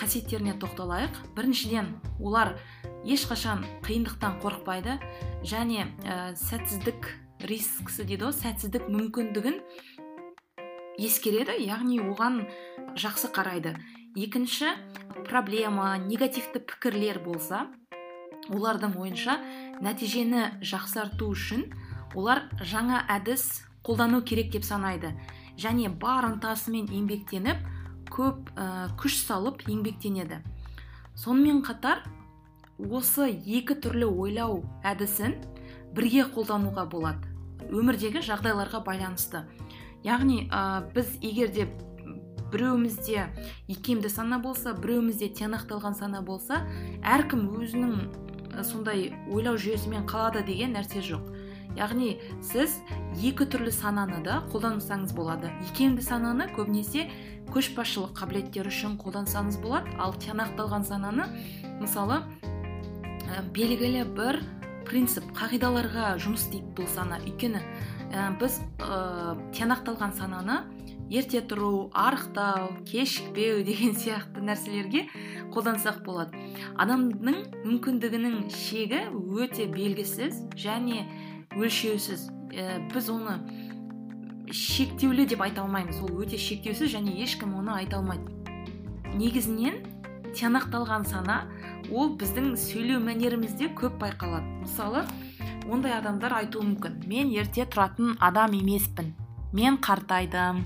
қасиеттеріне 0.00 0.56
тоқталайық. 0.60 1.16
Біріншіден 1.36 1.88
олар 2.20 2.56
ешқашан 3.04 3.64
қиындықтан 3.86 4.40
қорықпайды 4.42 4.98
және 5.44 5.88
ә, 6.04 6.34
сәтсіздік 6.36 7.08
рискісі 7.48 8.06
дейді 8.06 8.28
ғой 8.28 8.36
сәтсіздік 8.36 8.88
мүмкіндігін 8.92 9.58
ескереді 10.98 11.56
яғни 11.62 12.00
оған 12.02 12.42
жақсы 12.98 13.30
қарайды. 13.32 13.76
Екінші 14.16 14.74
проблема 15.28 15.96
негативті 15.98 16.60
пікірлер 16.60 17.22
болса 17.24 17.66
олардың 18.52 18.98
ойынша 19.00 19.38
нәтижені 19.80 20.62
жақсарту 20.66 21.30
үшін 21.32 21.68
олар 22.18 22.44
жаңа 22.60 23.04
әдіс 23.16 23.62
қолдану 23.86 24.22
керек 24.22 24.52
деп 24.52 24.64
санайды. 24.64 25.14
Және 25.56 25.88
бар 25.88 26.26
ынтасымен 26.28 26.88
еңбектеніп 26.92 27.62
көп 28.12 28.52
ә, 28.56 28.90
күш 29.00 29.22
салып 29.24 29.64
еңбектенеді. 29.68 30.42
Сонымен 31.16 31.62
қатар 31.64 32.02
осы 32.78 33.30
екі 33.30 33.76
түрлі 33.80 34.08
ойлау 34.10 34.62
әдісін 34.84 35.36
бірге 35.96 36.26
қолдануға 36.34 36.86
болады. 36.90 37.28
Өмірдегі 37.72 38.22
жағдайларға 38.24 38.82
байланысты. 38.84 39.44
Яғни 40.04 40.46
ә, 40.50 40.82
біз 40.94 41.16
егер 41.22 41.52
де 41.52 41.68
біреуімізде 42.52 43.28
икемді 43.68 44.10
сана 44.12 44.38
болса 44.38 44.74
біреуімізде 44.76 45.30
тиянақталған 45.38 45.96
сана 45.96 46.20
болса 46.22 46.62
әркім 47.00 47.46
өзінің 47.56 47.94
сондай 48.60 49.12
ойлау 49.32 49.56
жүйесімен 49.56 50.04
қалады 50.08 50.44
деген 50.44 50.76
нәрсе 50.76 51.00
жоқ. 51.06 51.24
Яғни 51.72 52.18
сіз 52.44 52.74
екі 53.16 53.46
түрлі 53.48 53.72
сананы 53.72 54.20
да 54.26 54.42
қолдансаңыз 54.52 55.14
болады. 55.16 55.48
Икемді 55.70 56.04
сананы 56.04 56.50
көбінесе 56.52 57.06
көшбасшылық 57.54 58.12
қабілеттер 58.18 58.68
үшін 58.68 58.98
қолдансаңыз 59.00 59.56
болады. 59.62 59.88
Ал 59.96 60.12
тиянақталған 60.20 60.84
сананы 60.84 61.30
мысалы 61.80 62.20
ә, 62.20 63.40
белгілі 63.56 64.04
бір 64.12 64.42
принцип 64.84 65.24
қағидаларға 65.38 66.18
жұмыс 66.20 66.44
істейді 66.44 66.74
бұл 66.76 66.88
сана 66.92 67.22
өйткені 67.24 67.62
ә, 68.12 68.30
біз 68.38 68.60
ә, 68.84 69.34
тиянақталған 69.56 70.12
сананы 70.18 70.60
ерте 71.12 71.42
тұру 71.44 71.90
арықтау 71.96 72.70
кешікпеу 72.88 73.62
деген 73.68 73.96
сияқты 73.96 74.44
нәрселерге 74.44 75.06
қолдансақ 75.52 76.02
болады. 76.06 76.38
Адамның 76.80 77.40
мүмкіндігінің 77.64 78.46
шегі 78.52 79.06
өте 79.12 79.66
белгісіз 79.72 80.44
және 80.56 81.06
өлшеусіз. 81.56 82.28
Ә, 82.52 82.84
біз 82.92 83.10
оны 83.12 83.38
шектеулі 84.52 85.26
деп 85.28 85.42
айта 85.44 85.64
алмаймыз. 85.64 86.02
Ол 86.04 86.22
өте 86.24 86.40
шектеусіз 86.40 86.92
және 86.92 87.16
ешкім 87.24 87.56
оны 87.60 87.76
айта 87.80 88.00
алмайды. 88.00 88.28
Негізінен 89.16 89.82
тиянақталған 90.32 91.04
сана 91.08 91.42
ол 91.92 92.14
біздің 92.20 92.54
сөйлеу 92.56 93.00
мәнерімізде 93.04 93.72
көп 93.76 93.98
байқалады. 94.00 94.48
Мысалы 94.64 95.04
ондай 95.70 95.94
адамдар 95.96 96.34
айтуы 96.40 96.64
мүмкін. 96.66 97.02
Мен 97.06 97.30
ерте 97.34 97.64
тұратын 97.68 98.16
адам 98.20 98.54
емеспін. 98.56 99.12
Мен 99.52 99.78
қартайдым. 99.82 100.62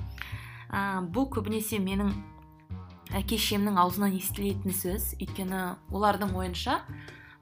Ә, 0.70 1.02
бұл 1.12 1.28
көбінесе 1.32 1.78
менің 1.82 2.12
әке 3.16 3.38
шешемнің 3.38 3.78
аузынан 3.80 4.16
естілетін 4.16 4.74
сөз. 4.74 5.14
Өйткені 5.20 5.76
олардың 5.94 6.34
ойынша 6.36 6.80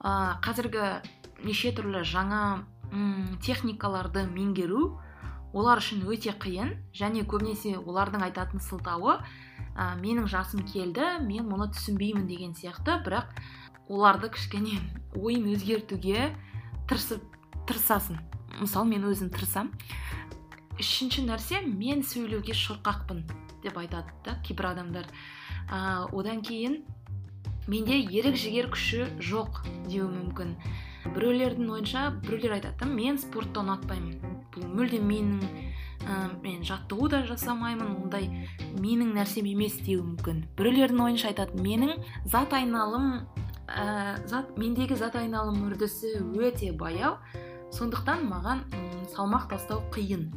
ә, 0.01 0.41
қазіргі 0.45 1.01
неше 1.45 1.73
түрлі 1.77 2.05
жаңа 2.05 2.65
м, 2.93 3.37
техникаларды 3.45 4.27
меңгеру 4.29 4.99
олар 5.55 5.83
үшін 5.83 6.05
өте 6.11 6.35
қиын. 6.37 6.75
Және 6.97 7.25
көбінесе 7.29 7.77
олардың 7.79 8.25
айтатын 8.29 8.61
сылтауы 8.61 9.19
ә, 9.19 9.95
менің 10.01 10.27
жасым 10.29 10.67
келді 10.69 11.21
мен 11.25 11.47
мұны 11.49 11.71
түсінбеймін 11.73 12.27
деген 12.29 12.57
сияқты. 12.59 13.01
Бірақ 13.07 13.31
оларды 13.89 14.33
кішкене 14.33 14.81
ойын 15.15 15.49
өзгертуге 15.55 16.33
тырысып 16.89 17.23
тырысасың. 17.69 18.19
Мысалы 18.61 18.91
мен 18.91 19.07
өзім 19.09 19.31
тырысам. 19.35 19.73
Үшінші 20.79 21.25
нәрсе 21.29 21.61
мен 21.65 22.03
сөйлеуге 22.03 22.55
шорқақпын 22.57 23.23
деп 23.63 23.79
айтады 23.79 24.13
да 24.25 24.37
кейбір 24.45 24.73
адамдар. 24.73 25.07
Ә, 25.71 26.09
одан 26.13 26.43
кейін 26.45 26.83
менде 27.67 27.97
ерік 27.97 28.37
жігер 28.37 28.69
күші 28.73 29.07
жоқ 29.23 29.63
деуі 29.89 30.11
мүмкін. 30.11 30.57
Біреулердің 31.15 31.71
ойынша 31.73 32.09
біреулер 32.25 32.59
айтады 32.59 32.89
мен 32.89 33.19
спортты 33.21 33.61
ұнатпаймын 33.63 34.19
бұл 34.55 34.67
мүлдем 34.73 35.07
менің 35.09 35.41
ә, 36.05 36.19
мен 36.43 36.63
жаттығу 36.65 37.09
да 37.13 37.23
жасамаймын 37.29 37.97
ондай 38.05 38.29
менің 38.81 39.15
нәрсем 39.17 39.49
емес 39.49 39.79
деуі 39.81 40.05
мүмкін. 40.11 40.45
Біреулердің 40.59 41.05
ойынша 41.07 41.33
айтады 41.33 41.61
менің 41.61 41.97
зат 42.29 42.53
айналым 42.57 43.25
ә, 43.69 44.19
зат 44.29 44.57
мендегі 44.61 44.97
зат 45.01 45.17
айналым 45.17 45.65
үрдісі 45.69 46.19
өте 46.41 46.73
баяу 46.77 47.17
сондықтан 47.75 48.23
маған 48.31 48.61
ұм, 48.71 49.07
салмақ 49.11 49.49
тастау 49.51 49.81
қиын. 49.91 50.29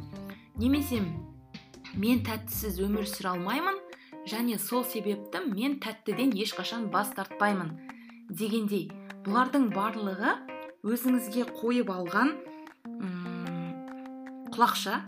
Немесе 0.58 0.98
мен 1.94 2.24
тәттісіз 2.26 2.80
өмір 2.82 3.06
сүре 3.06 3.30
алмаймын 3.36 3.78
және 4.26 4.58
сол 4.58 4.82
себепті 4.82 5.44
мен 5.46 5.78
тәттіден 5.78 6.34
ешқашан 6.34 6.88
бас 6.90 7.12
тартпаймын 7.14 7.76
дегендей. 8.28 8.88
Бұлардың 9.22 9.68
барлығы 9.70 10.34
өзіңізге 10.82 11.46
қойып 11.60 11.92
алған 11.94 12.34
құлақша 14.54 14.98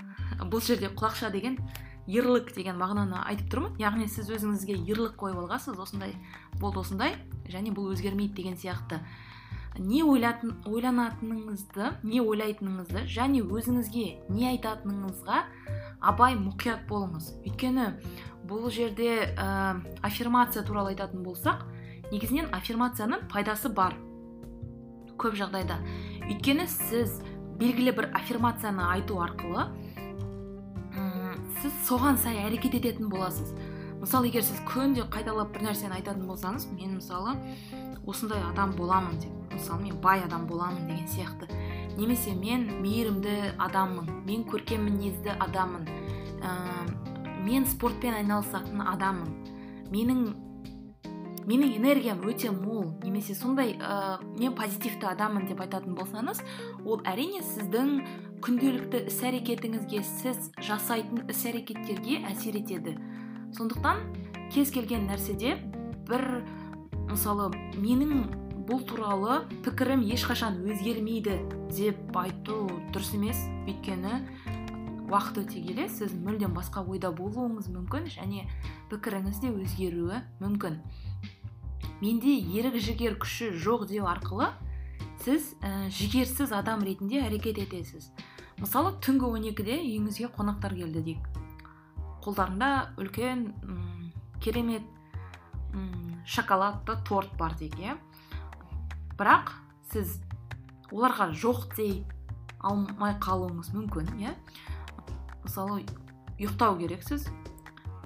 бұл 0.47 0.63
жерде 0.63 0.93
құлақша 0.95 1.33
деген 1.35 1.59
ерлік 2.07 2.55
деген 2.55 2.79
мағынаны 2.79 3.25
айтып 3.27 3.51
тұрмын. 3.51 3.75
Яғни 3.83 4.07
сіз 4.07 4.31
өзіңізге 4.37 4.79
ерлік 4.87 5.19
қойып 5.19 5.43
алғансыз 5.43 5.83
осындай 5.83 6.15
болды 6.63 6.79
осындай 6.85 7.19
және 7.51 7.75
бұл 7.75 7.91
өзгермейді 7.91 8.39
деген 8.39 8.57
сияқты. 8.59 9.03
Не 9.79 10.03
ойланатыныңызды 10.03 11.93
не 12.03 12.21
ойлайтыныңызды 12.21 13.05
және 13.11 13.43
өзіңізге 13.45 14.07
не 14.33 14.49
айтатыныңызға 14.51 15.43
абай 16.01 16.35
мұқият 16.41 16.87
болыңыз. 16.89 17.33
Өйткені 17.47 17.87
бұл 18.51 18.71
жерде 18.75 19.35
ә, 19.37 19.79
аффирмация 20.03 20.65
туралы 20.67 20.95
айтатын 20.95 21.23
болсақ 21.25 21.63
негізінен 22.11 22.51
аффирмацияның 22.57 23.29
пайдасы 23.31 23.71
бар. 23.71 23.95
Көп 25.21 25.37
жағдайда. 25.39 25.79
Өйткені 26.27 26.67
сіз 26.67 27.21
белгілі 27.61 27.93
бір 27.95 28.11
аффирмацияны 28.17 28.83
айту 28.91 29.21
арқылы 29.23 29.69
сіз 31.61 31.75
соған 31.85 32.17
сай 32.21 32.39
әрекет 32.41 32.75
ететін 32.79 33.11
боласыз. 33.13 33.53
Мысалы 34.01 34.31
егер 34.31 34.45
сіз 34.47 34.63
күнде 34.69 35.05
қайталап 35.13 35.53
бір 35.53 35.67
нәрсені 35.69 35.99
айтатын 35.99 36.25
болсаңыз 36.29 36.71
мен 36.73 36.97
мысалы 36.97 37.35
осындай 38.09 38.41
адам 38.49 38.73
боламын 38.79 39.19
деп. 39.21 39.40
Мысалы 39.53 39.83
мен 39.83 40.01
бай 40.01 40.23
адам 40.25 40.47
боламын 40.47 40.87
деген 40.89 41.09
сияқты. 41.09 41.49
Немесе 41.97 42.35
мен 42.35 42.69
мейірімді 42.83 43.57
адаммын 43.59 44.09
мен 44.27 44.45
көркем 44.45 44.87
мінезді 44.89 45.35
адаммын 45.39 45.89
ә, 46.41 46.53
мен 47.45 47.67
спортпен 47.67 48.15
айналысатын 48.15 48.81
адаммын. 48.81 49.35
Менің 49.91 50.23
менің 51.51 51.77
энергиям 51.81 52.21
өте 52.29 52.51
мол. 52.55 52.93
Немесе 53.03 53.35
сондай 53.35 53.75
ә, 53.77 54.21
мен 54.39 54.55
позитивті 54.55 55.09
адаммын 55.11 55.49
деп 55.51 55.61
айтатын 55.61 55.97
болсаңыз 55.99 56.43
ол 56.85 57.03
әрине 57.09 57.43
сіздің 57.43 57.97
күнделікті 58.45 59.05
іс 59.11 59.19
әрекетіңізге 59.27 60.03
сіз 60.07 60.51
жасайтын 60.63 61.27
іс 61.29 61.45
әрекеттерге 61.51 62.23
әсер 62.31 62.61
етеді. 62.61 62.97
Сондықтан 63.57 64.05
кез 64.55 64.71
келген 64.71 65.09
нәрседе 65.11 65.57
бір 66.09 66.45
мысалы 67.11 67.51
менің 67.77 68.31
бұл 68.71 68.85
туралы 68.87 69.41
пікірім 69.65 70.05
ешқашан 70.15 70.61
өзгермейді 70.63 71.41
деп 71.75 72.15
айту 72.15 72.69
дұрыс 72.95 73.17
емес. 73.17 73.41
Өйткені 73.67 74.21
уақыт 75.11 75.41
өте 75.43 75.59
келе 75.65 75.89
сіз 75.91 76.13
мүлдем 76.15 76.55
басқа 76.55 76.85
ойда 76.87 77.11
болуыңыз 77.11 77.67
мүмкін 77.75 78.07
және 78.15 78.45
пікіріңіз 78.93 79.41
де 79.43 79.51
өзгеруі 79.51 80.21
мүмкін. 80.39 80.79
Менде 81.99 82.37
ерік 82.39 82.79
жігер 82.79 83.17
күші 83.19 83.51
жоқ 83.59 83.89
деу 83.91 84.07
арқылы 84.07 84.53
сіз 85.25 85.51
ә, 85.67 85.91
жігерсіз 85.91 86.55
адам 86.55 86.85
ретінде 86.87 87.25
әрекет 87.25 87.59
етесіз. 87.59 88.13
Мысалы 88.63 88.95
түнгі 89.03 89.33
12-де 89.51 89.81
үйіңізге 89.83 90.31
қонақтар 90.37 90.77
келді 90.79 91.03
дейік. 91.09 91.27
Қолдарында 92.23 92.71
үлкен 93.03 93.49
ұм, 93.67 94.13
керемет 94.39 94.87
ұм, 95.75 96.23
шоколадты 96.23 96.95
торт 97.09 97.35
бар 97.41 97.59
дейік 97.59 97.77
иә. 97.83 97.99
Бірақ 99.21 99.53
сіз 99.93 100.17
оларға 100.89 101.31
жоқ 101.37 101.67
дей 101.77 101.99
алмай 102.65 103.19
қалуыңыз 103.21 103.75
мүмкін 103.77 104.09
иә? 104.17 104.33
Мысалы 105.45 105.83
ұйықтау 106.41 106.79
керексіз. 106.81 107.29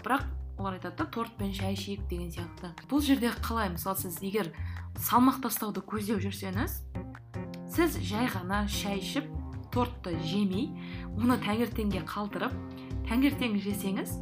Бірақ 0.03 0.27
олар 0.59 0.81
айтады 0.81 0.99
да 0.99 1.07
торт 1.07 1.37
пен 1.39 1.55
шай 1.55 1.79
ішейік 1.79 2.09
деген 2.11 2.35
сияқты. 2.35 2.75
Бұл 2.91 3.03
жерде 3.03 3.31
қалай? 3.31 3.71
Мысалы 3.71 4.03
сіз 4.03 4.19
егер 4.27 4.51
салмақ 4.99 5.41
тастауды 5.47 5.83
көздеп 5.87 6.19
жүрсеңіз 6.23 6.81
сіз 7.75 7.99
жай 8.07 8.29
ғана 8.31 8.65
шай 8.71 9.01
ішіп 9.01 9.31
тортты 9.75 10.15
жемей 10.23 10.69
оны 11.15 11.39
таңертеңге 11.43 12.05
қалдырып 12.07 12.55
таңертең 13.09 13.59
жесеңіз 13.63 14.15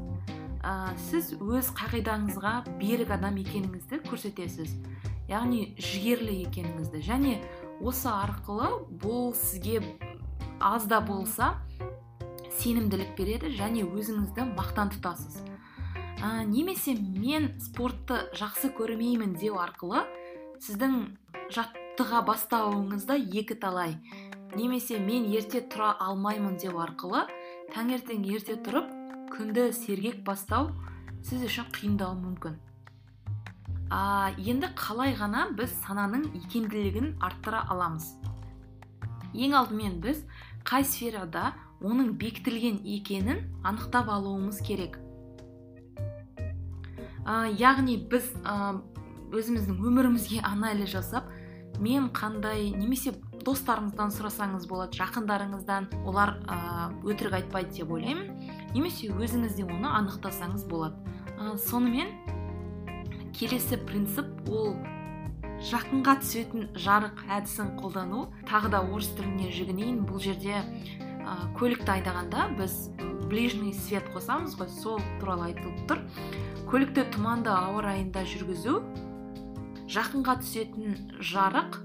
ә, 0.64 0.94
сіз 1.08 1.34
өз 1.36 1.72
қағидаңызға 1.76 2.54
берік 2.80 3.12
адам 3.12 3.36
екеніңізді 3.42 4.00
көрсетесіз. 4.08 4.76
Яғни 5.30 5.74
жігерлі 5.78 6.42
екеніңізді. 6.46 7.02
Және 7.04 7.36
осы 7.82 8.10
арқылы 8.10 8.70
бұл 9.02 9.32
сізге 9.36 9.82
аз 10.60 10.86
да 10.86 11.00
болса 11.00 11.54
сенімділік 12.58 13.16
береді 13.18 13.52
және 13.56 13.84
өзіңізді 13.86 14.52
мақтан 14.54 14.92
тұтасыз. 14.94 15.40
Ә, 16.22 16.44
немесе 16.46 16.94
мен 16.94 17.50
спортты 17.58 18.20
жақсы 18.38 18.70
көрмеймін 18.76 19.34
деу 19.40 19.56
арқылы 19.58 20.04
сіздің 20.62 21.16
жаттыға 21.50 22.22
бастауыңызда 22.28 23.16
екі 23.18 23.56
талай 23.58 23.96
немесе 24.54 24.98
мен 25.02 25.26
ерте 25.32 25.62
тұра 25.72 25.96
алмаймын 26.06 26.58
деу 26.62 26.78
арқылы 26.82 27.24
таңертең 27.72 28.26
ерте 28.30 28.58
тұрып 28.62 28.90
күнді 29.32 29.70
сергек 29.74 30.20
бастау 30.26 30.70
сіз 31.24 31.46
үшін 31.48 31.70
қиындауы 31.74 32.18
мүмкін. 32.20 32.58
А, 33.92 34.32
енді 34.40 34.72
қалай 34.78 35.12
ғана 35.18 35.50
біз 35.56 35.74
сананың 35.84 36.30
икемділігін 36.38 37.12
арттыра 37.20 37.66
аламыз? 37.68 38.14
Ең 39.36 39.52
алдымен 39.58 39.98
біз 40.00 40.24
қай 40.64 40.86
сферада 40.88 41.52
оның 41.84 42.14
бекітілген 42.16 42.80
екенін 42.88 43.44
анықтап 43.68 44.08
алуымыз 44.08 44.62
керек. 44.64 44.96
Ә, 47.26 47.52
яғни 47.52 47.98
біз 48.08 48.32
өзіміздің 49.32 49.78
өмірімізге 49.78 50.40
анализ 50.46 50.90
жасап 50.92 51.28
мен 51.80 52.08
қандай 52.14 52.70
немесе 52.72 53.14
достарыңыздан 53.44 54.12
сұрасаңыз 54.14 54.68
болады 54.70 54.96
жақындарыңыздан 54.98 55.88
олар 56.06 56.36
ә, 56.46 56.92
өтірік 57.04 57.40
айтпайды 57.40 57.82
деп 57.82 57.92
ойлаймын 57.92 58.30
немесе 58.74 59.10
өзіңіз 59.12 59.56
де 59.58 59.66
оны 59.66 59.90
анықтасаңыз 60.00 60.68
болады. 60.70 60.96
Ә, 61.38 61.56
сонымен 61.58 62.12
келесі 63.36 63.78
принцип 63.88 64.48
ол 64.50 64.74
жақынға 65.62 66.16
түсетін 66.22 66.68
жарық 66.74 67.22
әдісін 67.30 67.76
қолдану. 67.78 68.26
Тағы 68.48 68.72
да 68.74 68.82
орыс 68.82 69.12
тіліне 69.16 69.50
жүгінейін. 69.54 70.02
Бұл 70.08 70.22
жерде 70.22 70.58
ә, 70.58 71.36
көлікті 71.58 71.98
айдағанда 71.98 72.48
біз 72.58 72.90
ближний 73.30 73.72
свет 73.72 74.08
қосамыз 74.14 74.56
ғой 74.58 74.70
сол 74.74 75.00
туралы 75.20 75.52
айтылып 75.52 75.86
тұр. 75.88 76.02
Көлікті 76.70 77.06
тұманды 77.14 77.52
ауа 77.54 77.86
райында 77.86 78.24
жүргізу 78.26 78.80
жақынға 79.92 80.38
түсетін 80.42 80.98
жарық 81.22 81.80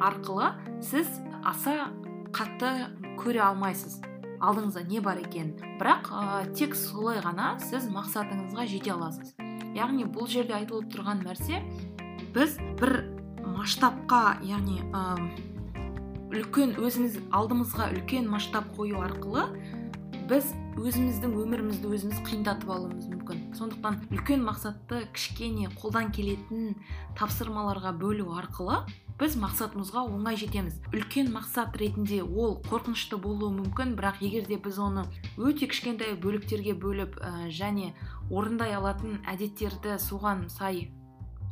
арқылы 0.00 0.52
сіз 0.84 1.08
аса 1.44 1.90
қатты 2.32 2.90
көре 3.20 3.44
алмайсыз. 3.46 4.00
Алдыңызда 4.36 4.82
не 4.88 5.00
бар 5.00 5.22
екенін 5.22 5.56
бірақ 5.80 6.12
ә, 6.12 6.44
тек 6.52 6.76
солай 6.76 7.22
ғана 7.24 7.56
сіз 7.60 7.88
мақсатыңызға 7.92 8.66
жете 8.68 8.92
аласыз. 8.92 9.36
Яғни 9.76 10.06
бұл 10.08 10.28
жерде 10.30 10.56
айтылып 10.56 10.88
тұрған 10.94 11.22
нәрсе 11.26 11.60
біз 12.34 12.56
бір 12.80 12.98
масштабқа 13.44 14.38
яғни 14.44 14.80
үлкен 16.36 16.74
өзіміз 16.82 17.20
алдымызға 17.36 17.90
үлкен 17.94 18.28
масштаб 18.28 18.66
қою 18.76 19.02
арқылы 19.06 19.46
біз 20.30 20.48
өзіміздің 20.76 21.36
өмірімізді 21.40 21.88
өзіміз 21.96 22.18
қиындатып 22.26 22.70
алуымыз 22.74 23.06
мүмкін. 23.12 23.38
Сондықтан 23.56 24.00
үлкен 24.12 24.42
мақсатты 24.44 25.04
кішкене 25.14 25.70
қолдан 25.78 26.10
келетін 26.12 26.74
тапсырмаларға 27.16 27.94
бөлу 27.96 28.34
арқылы 28.36 28.82
біз 29.16 29.36
мақсатымызға 29.40 30.02
оңай 30.12 30.36
жетеміз. 30.36 30.76
Үлкен 30.92 31.30
мақсат 31.32 31.76
ретінде 31.80 32.20
ол 32.22 32.58
қорқынышты 32.68 33.16
болуы 33.16 33.48
мүмкін 33.54 33.94
бірақ 33.96 34.20
егер 34.26 34.44
де 34.48 34.58
біз 34.60 34.78
оны 34.82 35.06
өте 35.40 35.68
кішкентай 35.72 36.18
бөліктерге 36.20 36.74
бөліп 36.76 37.16
ә, 37.24 37.48
және 37.48 37.94
орындай 38.28 38.74
алатын 38.76 39.22
әдеттерді 39.24 39.96
соған 40.02 40.50
сай 40.52 40.90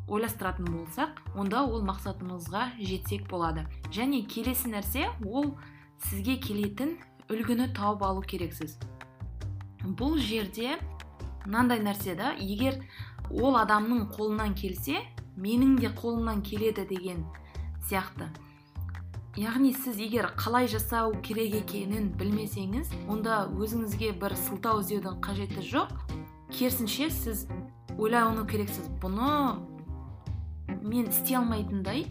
ойластыратын 0.09 0.69
болсақ 0.69 1.23
онда 1.41 1.63
ол 1.65 1.81
мақсатымызға 1.89 2.75
жетсек 2.81 3.25
болады. 3.31 3.65
Және 3.89 4.27
келесі 4.29 4.69
нәрсе 4.75 5.09
ол 5.25 5.55
сізге 6.11 6.37
келетін 6.37 6.99
үлгіні 7.33 7.71
тауып 7.73 8.05
алу 8.05 8.21
керексіз. 8.21 8.77
Бұл 9.85 10.19
жерде 10.21 10.77
мынандай 11.47 11.81
нәрсе 11.81 12.13
да 12.19 12.35
егер 12.37 12.77
ол 13.31 13.57
адамның 13.57 14.11
қолынан 14.13 14.53
келсе 14.53 15.01
менің 15.41 15.79
де 15.81 15.89
қолымнан 15.97 16.45
келеді 16.45 16.85
деген 16.93 17.25
сияқты. 17.89 18.29
Яғни 19.35 19.73
сіз 19.75 19.99
егер 19.99 20.29
қалай 20.39 20.69
жасау 20.71 21.17
керек 21.27 21.57
екенін 21.59 22.13
білмесеңіз 22.15 22.93
онда 23.11 23.45
өзіңізге 23.51 24.13
бір 24.23 24.37
сылтау 24.39 24.85
іздеудің 24.85 25.19
қажеті 25.25 25.65
жоқ. 25.67 25.91
Керісінше 26.55 27.11
сіз 27.11 27.49
ойлану 27.99 28.47
керексіз. 28.47 28.87
Бұны 29.03 29.59
мен 30.87 31.11
істей 31.11 31.41
алмайтындай 31.41 32.07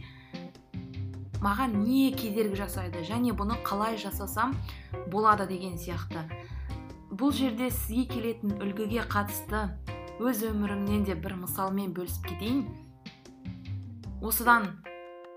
маған 1.43 1.79
не 1.85 2.11
кедергі 2.11 2.59
жасайды 2.59 3.07
және 3.07 3.31
бұны 3.31 3.55
қалай 3.63 3.95
жасасам 3.95 4.57
болады 5.11 5.47
деген 5.47 5.79
сияқты. 5.79 6.27
Бұл 7.11 7.31
жерде 7.31 7.71
сізге 7.71 8.05
келетін 8.11 8.57
үлгіге 8.59 9.07
қатысты 9.07 9.69
өз 10.19 10.43
өмірімнен 10.49 11.07
де 11.07 11.15
бір 11.15 11.35
мысалмен 11.39 11.95
бөлісіп 11.95 12.33
кетейін. 12.33 12.65
Осыдан 14.23 14.71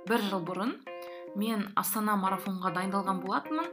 бір 0.06 0.22
жыл 0.30 0.42
бұрын 0.46 0.72
мен 1.36 1.66
астана 1.76 2.14
марафонға 2.20 2.72
дайындалған 2.76 3.22
болатынмын. 3.24 3.68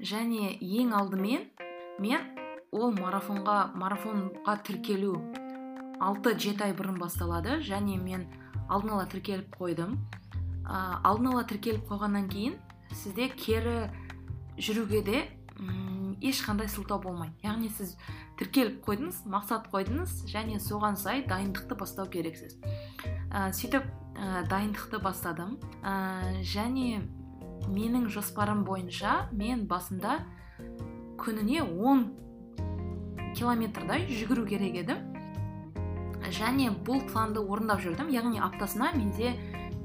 Және 0.00 0.54
ең 0.60 0.92
алдымен 0.96 1.46
мен 2.00 2.26
ол 2.72 2.92
марафонға 2.96 3.72
марафонға 3.76 4.56
тіркелу 4.66 5.16
алты 6.00 6.34
жеті 6.36 6.68
ай 6.68 6.76
бұрын 6.76 7.00
басталады. 7.00 7.58
Және 7.64 7.98
мен 8.00 8.26
алдын 8.68 8.94
ала 8.96 9.06
тіркеліп 9.10 9.56
қойдым. 9.56 9.98
Алдын 10.68 11.32
ала 11.32 11.44
тіркеліп 11.48 11.88
қойғаннан 11.88 12.28
кейін 12.32 12.56
сізде 12.92 13.28
кері 13.34 13.90
жүруге 14.60 15.02
де 15.06 15.24
ешқандай 16.22 16.68
сылтау 16.68 17.00
болмайды. 17.02 17.34
Яғни 17.44 17.70
сіз 17.72 17.96
тіркеліп 18.38 18.80
қойдыңыз 18.86 19.22
мақсат 19.30 19.68
қойдыңыз 19.72 20.26
және 20.30 20.60
соған 20.62 20.98
сай 21.00 21.24
дайындықты 21.28 21.76
бастау 21.78 22.08
керексіз. 22.12 22.56
Ә, 23.30 23.50
сөйтіп 23.52 23.84
ә, 24.16 24.44
дайындықты 24.50 25.00
бастадым. 25.02 25.58
Ә, 25.82 26.42
және 26.42 27.02
менің 27.68 28.08
жоспарым 28.12 28.64
бойынша 28.64 29.30
мен 29.32 29.66
басында 29.70 30.20
күніне 31.20 31.62
10 31.62 32.04
километрдай 33.36 34.06
жүгіру 34.10 34.46
керек 34.48 34.82
еді 34.82 34.98
және 36.30 36.70
бұл 36.86 37.02
планды 37.10 37.40
орындап 37.40 37.80
жүрдім. 37.82 38.12
Яғни 38.12 38.40
аптасына 38.42 38.92
менде 38.96 39.34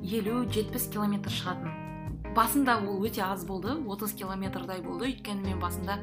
елу 0.04 0.44
жетпіс 0.52 0.90
километр 0.94 1.34
шығатын. 1.34 1.85
Басында 2.36 2.78
ол 2.84 3.00
өте 3.08 3.24
аз 3.24 3.46
болды 3.48 3.74
30 3.88 4.16
километрдай 4.20 4.82
болды. 4.84 5.12
Өйткені 5.12 5.48
мен 5.48 5.60
басында 5.60 5.98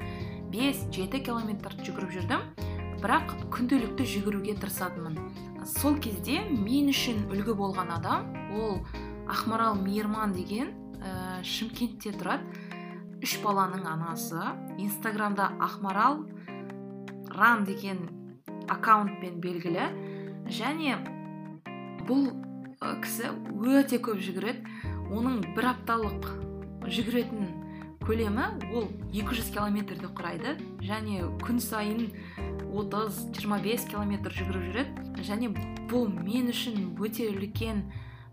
5-7 0.52 1.20
километр 1.26 1.76
жүгіріп 1.84 2.12
жүрдім. 2.16 2.44
Бірақ 3.02 3.34
күнделікті 3.52 4.06
жүгіруге 4.08 4.56
тырысатынмын. 4.62 5.18
Сол 5.68 5.98
кезде 6.02 6.40
мен 6.48 6.88
үшін 6.92 7.26
үлгі 7.32 7.56
болған 7.58 7.92
адам 7.98 8.30
ол 8.56 8.80
ақмарал 9.30 9.76
мейірман 9.78 10.32
деген 10.32 10.72
ә, 11.02 11.42
шымкентте 11.44 12.14
тұрады. 12.16 12.48
Үш 13.22 13.36
баланың 13.44 13.84
анасы. 13.86 14.40
Инстаграмда 14.82 15.52
ақмарал 15.62 16.24
ран 17.30 17.66
деген 17.68 18.08
аккаунтпен 18.72 19.40
белгілі. 19.42 19.90
Және 20.48 20.96
бұл 22.08 22.32
кісі 23.04 23.34
өте 23.62 24.00
көп 24.02 24.22
жүгіреді. 24.22 24.71
Оның 25.12 25.42
бір 25.56 25.68
апталық 25.74 26.30
жүгіретін 26.88 27.50
көлемі 28.02 28.46
ол 28.74 28.88
200 29.12 29.50
километрді 29.54 30.08
құрайды. 30.16 30.56
Және 30.82 31.22
күн 31.42 31.60
сайын 31.62 32.08
30-25 32.72 33.88
километр 33.92 34.34
жүгіріп 34.34 34.64
жүреді. 34.70 35.04
Және 35.22 35.52
бұл 35.90 36.08
мен 36.10 36.50
үшін 36.50 36.94
өте 36.98 37.28
үлкен 37.30 37.84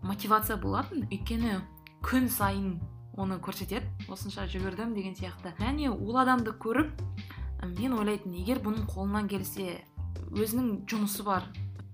мотивация 0.02 0.56
болатын. 0.56 1.04
Өйткені 1.10 1.60
күн 2.02 2.28
сайын 2.32 2.80
оны 3.20 3.38
көрсетеді. 3.44 3.86
Осынша 4.08 4.48
жүгірдім 4.50 4.96
деген 4.96 5.14
сияқты. 5.14 5.54
Және 5.60 5.92
ол 5.92 6.18
адамды 6.18 6.56
көріп 6.56 6.90
мен 7.76 7.94
ойлайтын 7.98 8.34
егер 8.40 8.62
бұның 8.64 8.88
қолынан 8.90 9.28
келсе 9.30 9.84
өзінің 10.32 10.86
жұмысы 10.90 11.26
бар. 11.26 11.46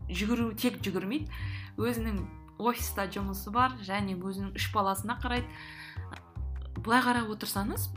Жүгіру 0.08 0.52
тек 0.56 0.78
жүгірмейді. 0.84 1.28
Өзінің 1.76 2.22
офиста 2.58 3.06
жұмысы 3.10 3.52
бар 3.52 3.76
және 3.84 4.16
өзінің 4.16 4.54
үш 4.56 4.70
баласына 4.74 5.18
қарайды 5.22 5.46
былай 6.86 7.02
қарап 7.02 7.30
отырсаңыз 7.34 7.88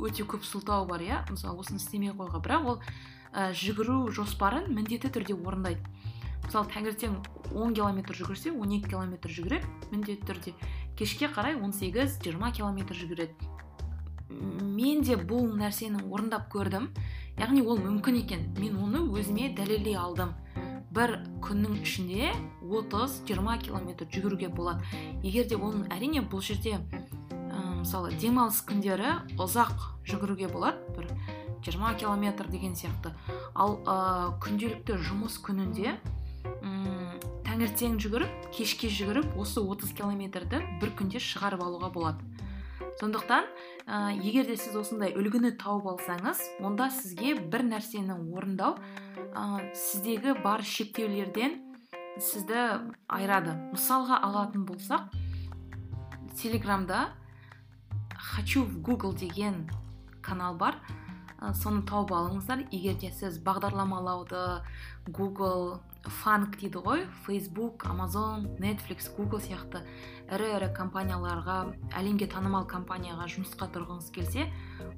өте 0.00 0.24
көп 0.24 0.44
сылтау 0.46 0.86
бар 0.88 1.02
иә? 1.04 1.22
Мысалы 1.30 1.60
осыны 1.60 1.80
істемей 1.80 2.14
қойға. 2.16 2.40
Бірақ 2.40 2.66
ол 2.66 2.78
ә, 3.34 3.50
жүгіру 3.52 4.08
жоспарын 4.14 4.70
міндетті 4.72 5.10
түрде 5.12 5.36
орындайды. 5.36 5.82
Мысалы 6.46 6.70
таңертең 6.72 7.18
10 7.52 7.74
километр 7.76 8.16
жүгірсе 8.16 8.54
12 8.54 8.88
километр 8.88 9.30
жүгіреді 9.30 9.90
міндетті 9.92 10.28
түрде. 10.30 10.54
Кешке 10.96 11.28
қарай 11.28 11.58
18-20 11.58 12.52
километр 12.56 12.96
жүгіреді. 12.96 13.34
Мен 14.30 15.02
де 15.04 15.18
бұл 15.18 15.50
нәрсені 15.58 16.06
орындап 16.08 16.48
көрдім. 16.52 16.88
Яғни 17.38 17.62
ол 17.62 17.78
мүмкін 17.82 18.22
екен. 18.22 18.46
Мен 18.58 18.78
оны 18.80 19.04
өзіме 19.10 19.52
дәлелдей 19.56 19.98
алдым. 19.98 20.32
Бір 20.90 21.20
күннің 21.44 21.80
ішінде 21.84 22.32
30-20 22.66 23.66
километр 23.66 24.08
жүгіруге 24.10 24.50
болады. 24.50 24.82
Егер 25.22 25.46
де 25.46 25.58
оның 25.58 25.86
әрине 25.94 26.22
бұл 26.26 26.42
жерде 26.42 26.78
ә, 26.78 27.60
мысалы 27.80 28.10
демалыс 28.18 28.60
күндері 28.66 29.20
ұзақ 29.38 29.86
жүгіруге 30.10 30.50
болады 30.50 30.82
бір 30.96 31.12
20 31.66 31.98
километр 32.00 32.48
деген 32.50 32.74
сияқты. 32.74 33.14
Ал 33.54 33.78
ә, 33.86 34.34
күнделікті 34.42 34.98
жұмыс 35.06 35.38
күнінде 35.44 35.94
ұм, 36.58 37.20
таңертең 37.46 38.00
жүгіріп 38.02 38.50
кешке 38.56 38.90
жүгіріп 38.90 39.38
осы 39.38 39.62
30 39.62 39.94
километрді 39.94 40.64
бір 40.82 40.94
күнде 40.98 41.22
шығарып 41.22 41.62
алуға 41.62 41.92
болады. 41.94 42.26
Сондықтан 43.00 43.46
ә, 43.86 44.10
егер 44.18 44.48
де 44.48 44.56
сіз 44.58 44.74
осындай 44.82 45.14
үлгіні 45.14 45.54
тауып 45.60 45.86
алсаңыз 45.94 46.42
онда 46.64 46.90
сізге 46.92 47.36
бір 47.38 47.64
нәрсені 47.68 48.18
орындау 48.34 48.74
ә, 49.34 49.74
сіздегі 49.74 50.36
бар 50.44 50.64
шектеулерден 50.64 51.58
сізді 52.20 52.62
айырады. 53.08 53.56
Мысалға 53.74 54.20
алатын 54.26 54.64
болсақ 54.68 55.10
телеграмда 56.40 57.10
хочу 58.16 58.64
в 58.64 58.80
google 58.82 59.14
деген 59.14 59.68
канал 60.22 60.56
бар. 60.56 60.80
Ә, 61.40 61.54
соны 61.54 61.82
тауып 61.88 62.12
алыңыздар. 62.12 62.66
Егер 62.70 62.98
де 63.00 63.10
сіз 63.10 63.38
бағдарламалауды 63.44 64.60
google 65.08 65.80
фанк 66.20 66.56
дейді 66.60 66.80
ғой 66.84 67.04
facebook 67.26 67.84
amazon 67.88 68.46
netflix 68.60 69.08
google 69.16 69.40
сияқты 69.40 69.82
ірі 70.32 70.48
ірі 70.56 70.68
компанияларға 70.76 71.58
әлемге 71.96 72.28
танымал 72.30 72.64
компанияға 72.68 73.26
жұмысқа 73.28 73.68
тұрғыңыз 73.74 74.08
келсе 74.14 74.46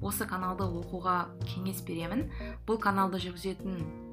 осы 0.02 0.26
каналды 0.26 0.66
оқуға 0.66 1.16
кеңес 1.46 1.82
беремін. 1.86 2.28
Бұл 2.66 2.78
каналды 2.82 3.22
жүргізетін 3.22 4.10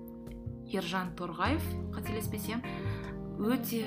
ержан 0.73 1.13
торғаев 1.19 1.63
қателеспесем 1.95 2.63
өте 3.39 3.83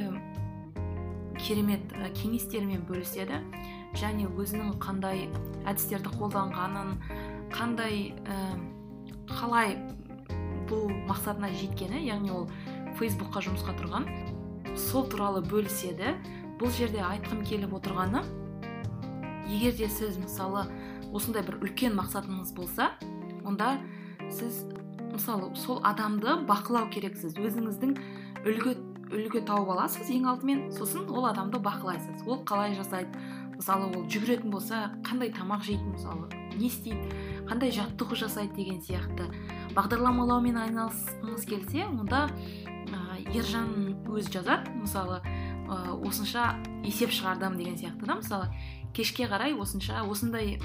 керемет 1.39 1.95
кеңестермен 2.19 2.85
бөліседі 2.89 3.41
және 3.99 4.29
өзінің 4.31 4.77
қандай 4.83 5.27
әдістерді 5.69 6.13
қолданғанын 6.19 6.95
қандай 7.53 8.13
ә, 8.25 8.37
қалай 9.29 9.77
бұл 10.71 10.93
мақсатына 11.09 11.53
жеткені 11.59 12.07
яғни 12.07 12.33
ол 12.33 12.47
фейсбукқа 12.99 13.43
жұмысқа 13.45 13.75
тұрған 13.81 14.09
сол 14.79 15.07
туралы 15.11 15.43
бөліседі. 15.45 16.17
Бұл 16.61 16.71
жерде 16.77 17.03
айтқым 17.03 17.43
келіп 17.45 17.75
отырғаны 17.75 18.23
егер 19.51 19.75
де 19.77 19.89
сіз 19.91 20.19
мысалы 20.21 20.65
осындай 21.13 21.43
бір 21.43 21.59
үлкен 21.59 21.97
мақсатыңыз 21.99 22.53
болса 22.55 22.93
онда 23.45 23.75
сіз 24.31 24.63
мысалы 25.13 25.53
сол 25.57 25.81
адамды 25.85 26.39
бақылау 26.49 26.89
керексіз. 26.93 27.37
Өзіңіздің 27.37 27.95
үлгі 28.47 28.75
үлгі 29.13 29.43
тауып 29.45 29.75
аласыз 29.75 30.09
ең 30.13 30.27
алдымен 30.31 30.63
сосын 30.73 31.09
ол 31.13 31.27
адамды 31.29 31.61
бақылайсыз. 31.63 32.25
Ол 32.27 32.43
қалай 32.49 32.75
жасайды? 32.77 33.13
Мысалы 33.53 33.91
ол 33.93 34.07
жүгіретін 34.09 34.51
болса 34.51 34.89
қандай 35.05 35.31
тамақ 35.35 35.67
жейді 35.67 35.93
мысалы 35.93 36.29
не 36.57 36.67
істейді? 36.71 37.13
Қандай 37.49 37.73
жаттығу 37.77 38.17
жасайды 38.17 38.57
деген 38.57 38.81
сияқты. 38.81 39.29
Бағдарламалаумен 39.77 40.57
айналысқыңыз 40.65 41.45
келсе 41.49 41.85
онда 41.87 42.27
ә, 42.89 43.21
ержан 43.37 43.95
өзі 44.09 44.39
жазады. 44.39 44.73
Мысалы 44.81 45.21
ә, 45.69 45.93
осынша 46.01 46.57
есеп 46.85 47.13
шығардым 47.13 47.61
деген 47.61 47.77
сияқты 47.77 48.09
да 48.09 48.17
мысалы 48.17 48.49
кешке 48.97 49.29
қарай 49.29 49.55
осынша 49.55 50.03
осындай 50.09 50.59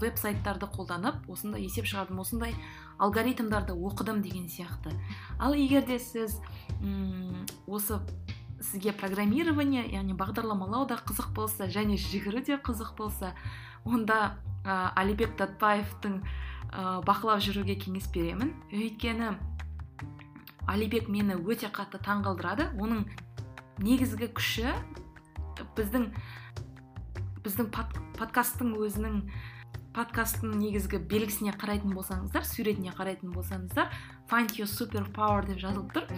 веб 0.00 0.18
сайттарды 0.18 0.66
қолданып 0.70 1.28
осындай 1.30 1.64
есеп 1.64 1.86
шығардым 1.86 2.20
осындай 2.22 2.54
алгоритмдарды 2.98 3.74
оқыдым 3.74 4.22
деген 4.22 4.48
сияқты. 4.48 4.94
Ал 5.38 5.54
егер 5.54 5.84
де 5.86 5.98
сіз 5.98 6.40
осы 7.66 8.00
сізге 8.60 8.92
программирование 8.96 9.84
яғни 9.84 10.16
бағдарламалау 10.16 10.86
да 10.88 10.96
қызық 10.96 11.32
болса 11.36 11.68
және 11.68 11.98
жүгіру 12.00 12.44
де 12.44 12.56
қызық 12.56 12.94
болса 12.96 13.34
онда 13.84 14.38
ә, 14.64 14.92
алибек 14.96 15.36
датбаевтың 15.36 16.22
ә, 16.22 17.02
бақылап 17.04 17.42
жүруге 17.44 17.76
кеңес 17.76 18.08
беремін. 18.14 18.54
Өйткені 18.72 19.34
алибек 20.66 21.08
мені 21.12 21.36
өте 21.36 21.68
қатты 21.68 22.00
таңғалдырады. 22.00 22.70
Оның 22.80 23.04
негізгі 23.84 24.30
күші 24.32 24.72
біздің 25.76 26.08
біздің 27.44 27.68
подкасттың 28.16 28.72
өзінің 28.80 29.20
подкасттың 29.94 30.56
негізгі 30.58 31.00
белгісіне 31.10 31.54
қарайтын 31.60 31.94
болсаңыздар 31.94 32.46
суретіне 32.48 32.94
қарайтын 32.96 33.32
болсаңыздар 33.34 33.92
find 34.30 34.56
your 34.58 34.68
super 34.70 35.04
power 35.14 35.46
деп 35.46 35.60
жазылып 35.62 35.94
тұр. 35.94 36.08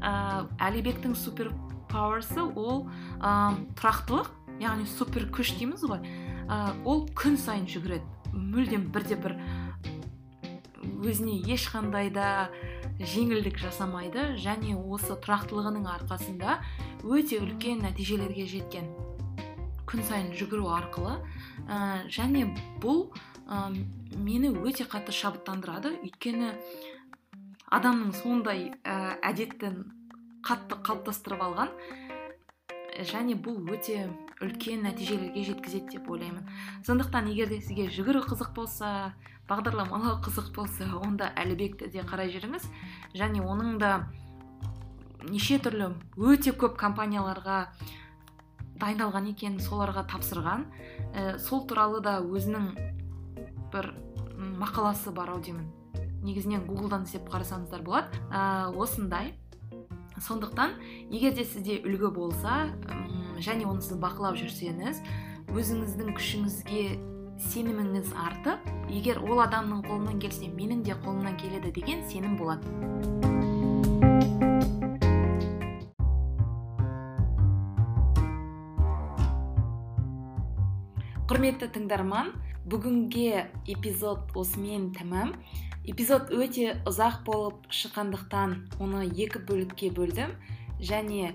Ә, 0.00 0.46
әлибектің 0.68 1.16
супер 1.18 1.52
пауэрсы 1.92 2.42
ол 2.42 2.86
ә, 3.20 3.54
тұрақтылық 3.78 4.32
яғни 4.62 4.88
супер 4.88 5.28
күш 5.34 5.52
дейміз 5.58 5.84
ғой. 5.84 6.00
Ә, 6.48 6.72
ол 6.84 7.06
күн 7.18 7.36
сайын 7.40 7.68
жүгіреді. 7.70 8.04
Мүлдем 8.36 8.90
бірде 8.92 9.16
бір 9.20 9.36
өзіне 11.04 11.38
ешқандай 11.52 12.10
да 12.12 12.48
жеңілдік 13.00 13.58
жасамайды 13.60 14.32
және 14.40 14.76
осы 14.76 15.16
тұрақтылығының 15.24 15.88
арқасында 15.98 16.60
өте 17.04 17.42
үлкен 17.42 17.84
нәтижелерге 17.84 18.46
жеткен. 18.48 18.88
Күн 19.96 20.04
сайын 20.04 20.32
жүгіру 20.36 20.66
арқылы 20.76 21.14
ә, 21.72 22.04
және 22.12 22.42
бұл 22.82 23.06
ә, 23.48 23.72
мені 24.12 24.50
өте 24.60 24.84
қатты 24.84 25.14
шабыттандырады. 25.16 25.94
Өйткені 26.04 26.50
адамның 27.72 28.12
сондай 28.18 28.74
ә, 28.84 29.16
әдеттін 29.24 29.86
қатты 30.44 30.76
қалыптастырып 30.84 31.46
алған 31.48 31.72
және 33.08 33.38
бұл 33.40 33.56
өте 33.72 34.04
үлкен 34.44 34.84
нәтижелерге 34.84 35.48
жеткізеді 35.48 35.96
деп 35.96 36.12
ойлаймын. 36.12 36.44
Сондықтан 36.84 37.32
егер 37.32 37.48
де 37.48 37.62
сізге 37.64 37.88
жүгіру 37.88 38.26
қызық 38.28 38.52
болса 38.52 39.14
бағдарламалау 39.48 40.20
қызық 40.28 40.52
болса 40.60 40.92
онда 41.00 41.32
әлібекті 41.40 41.88
де 41.88 42.04
қарай 42.04 42.28
жүріңіз. 42.36 42.68
Және 43.16 43.40
оның 43.40 43.78
да 43.80 44.10
неше 45.24 45.56
түрлі 45.56 45.94
өте 46.20 46.52
көп 46.52 46.76
компанияларға 46.76 47.70
дайындалған 48.80 49.30
екен 49.32 49.58
соларға 49.62 50.06
тапсырған. 50.10 50.66
Ә, 51.14 51.38
сол 51.42 51.66
туралы 51.68 52.02
да 52.04 52.18
өзінің 52.20 52.70
бір 53.72 53.92
мақаласы 54.60 55.12
бар 55.16 55.34
ау 55.34 55.40
деймін 55.40 55.68
негізінен 56.26 56.66
гуглдан 56.66 57.06
іздеп 57.06 57.28
қарасаңыздар 57.30 57.82
болады. 57.86 58.22
Ә, 58.30 58.72
осындай. 58.74 59.34
Сондықтан 60.16 60.78
егер 61.12 61.34
де 61.36 61.44
сізде 61.44 61.76
үлгі 61.84 62.08
болса 62.16 62.70
және 63.36 63.66
оны 63.68 63.84
сіз 63.84 63.98
бақылап 64.00 64.38
жүрсеңіз 64.40 65.02
өзіңіздің 65.52 66.14
күшіңізге 66.16 66.84
сеніміңіз 67.52 68.14
артып 68.16 68.64
егер 68.88 69.20
ол 69.20 69.42
адамның 69.44 69.84
қолынан 69.84 70.22
келсе 70.22 70.48
менің 70.48 70.86
де 70.88 70.96
қолымнан 71.04 71.36
келеді 71.40 71.74
деген 71.76 72.04
сенім 72.08 72.38
болады 72.40 73.55
құрметті 81.26 81.66
тыңдарман 81.74 82.28
бүгінге 82.70 83.48
эпизод 83.66 84.30
осымен 84.38 84.92
тәмам. 84.94 85.32
Эпизод 85.82 86.28
өте 86.30 86.76
ұзақ 86.86 87.24
болып 87.26 87.64
шыққандықтан 87.74 88.52
оны 88.78 89.00
екі 89.10 89.40
бөлікке 89.48 89.88
бөлдім. 89.96 90.36
Және 90.78 91.32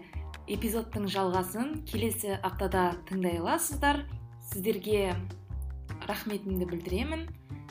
эпизодтың 0.47 1.09
жалғасын 1.11 1.81
келесі 1.91 2.37
аптада 2.39 2.85
тыңдай 3.09 3.41
аласыздар. 3.41 4.05
Сіздерге 4.53 5.17
рахметімді 6.07 6.69
білдіремін. 6.71 7.25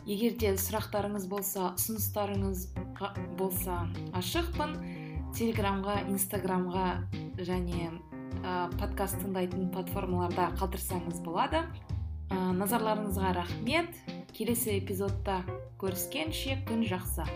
Егер 0.05 0.37
де 0.37 0.51
сұрақтарыңыз 0.61 1.25
болса 1.31 1.71
ұсыныстарыңыз 1.73 2.67
болса 3.41 3.87
ашықпын. 4.21 4.77
Телеграмға 5.39 6.03
инстаграмға 6.13 6.87
және 7.41 7.89
ә, 8.45 8.69
подкаст 8.77 9.23
тыңдайтын 9.23 9.71
платформаларда 9.73 10.51
қалдырсаңыз 10.61 11.25
болады. 11.25 11.65
Назарларыңызға 12.31 13.35
рахмет. 13.37 13.95
Келесі 14.37 14.79
эпизодта 14.79 15.40
көріскенше 15.83 16.61
күн 16.69 16.87
жақсы. 16.88 17.27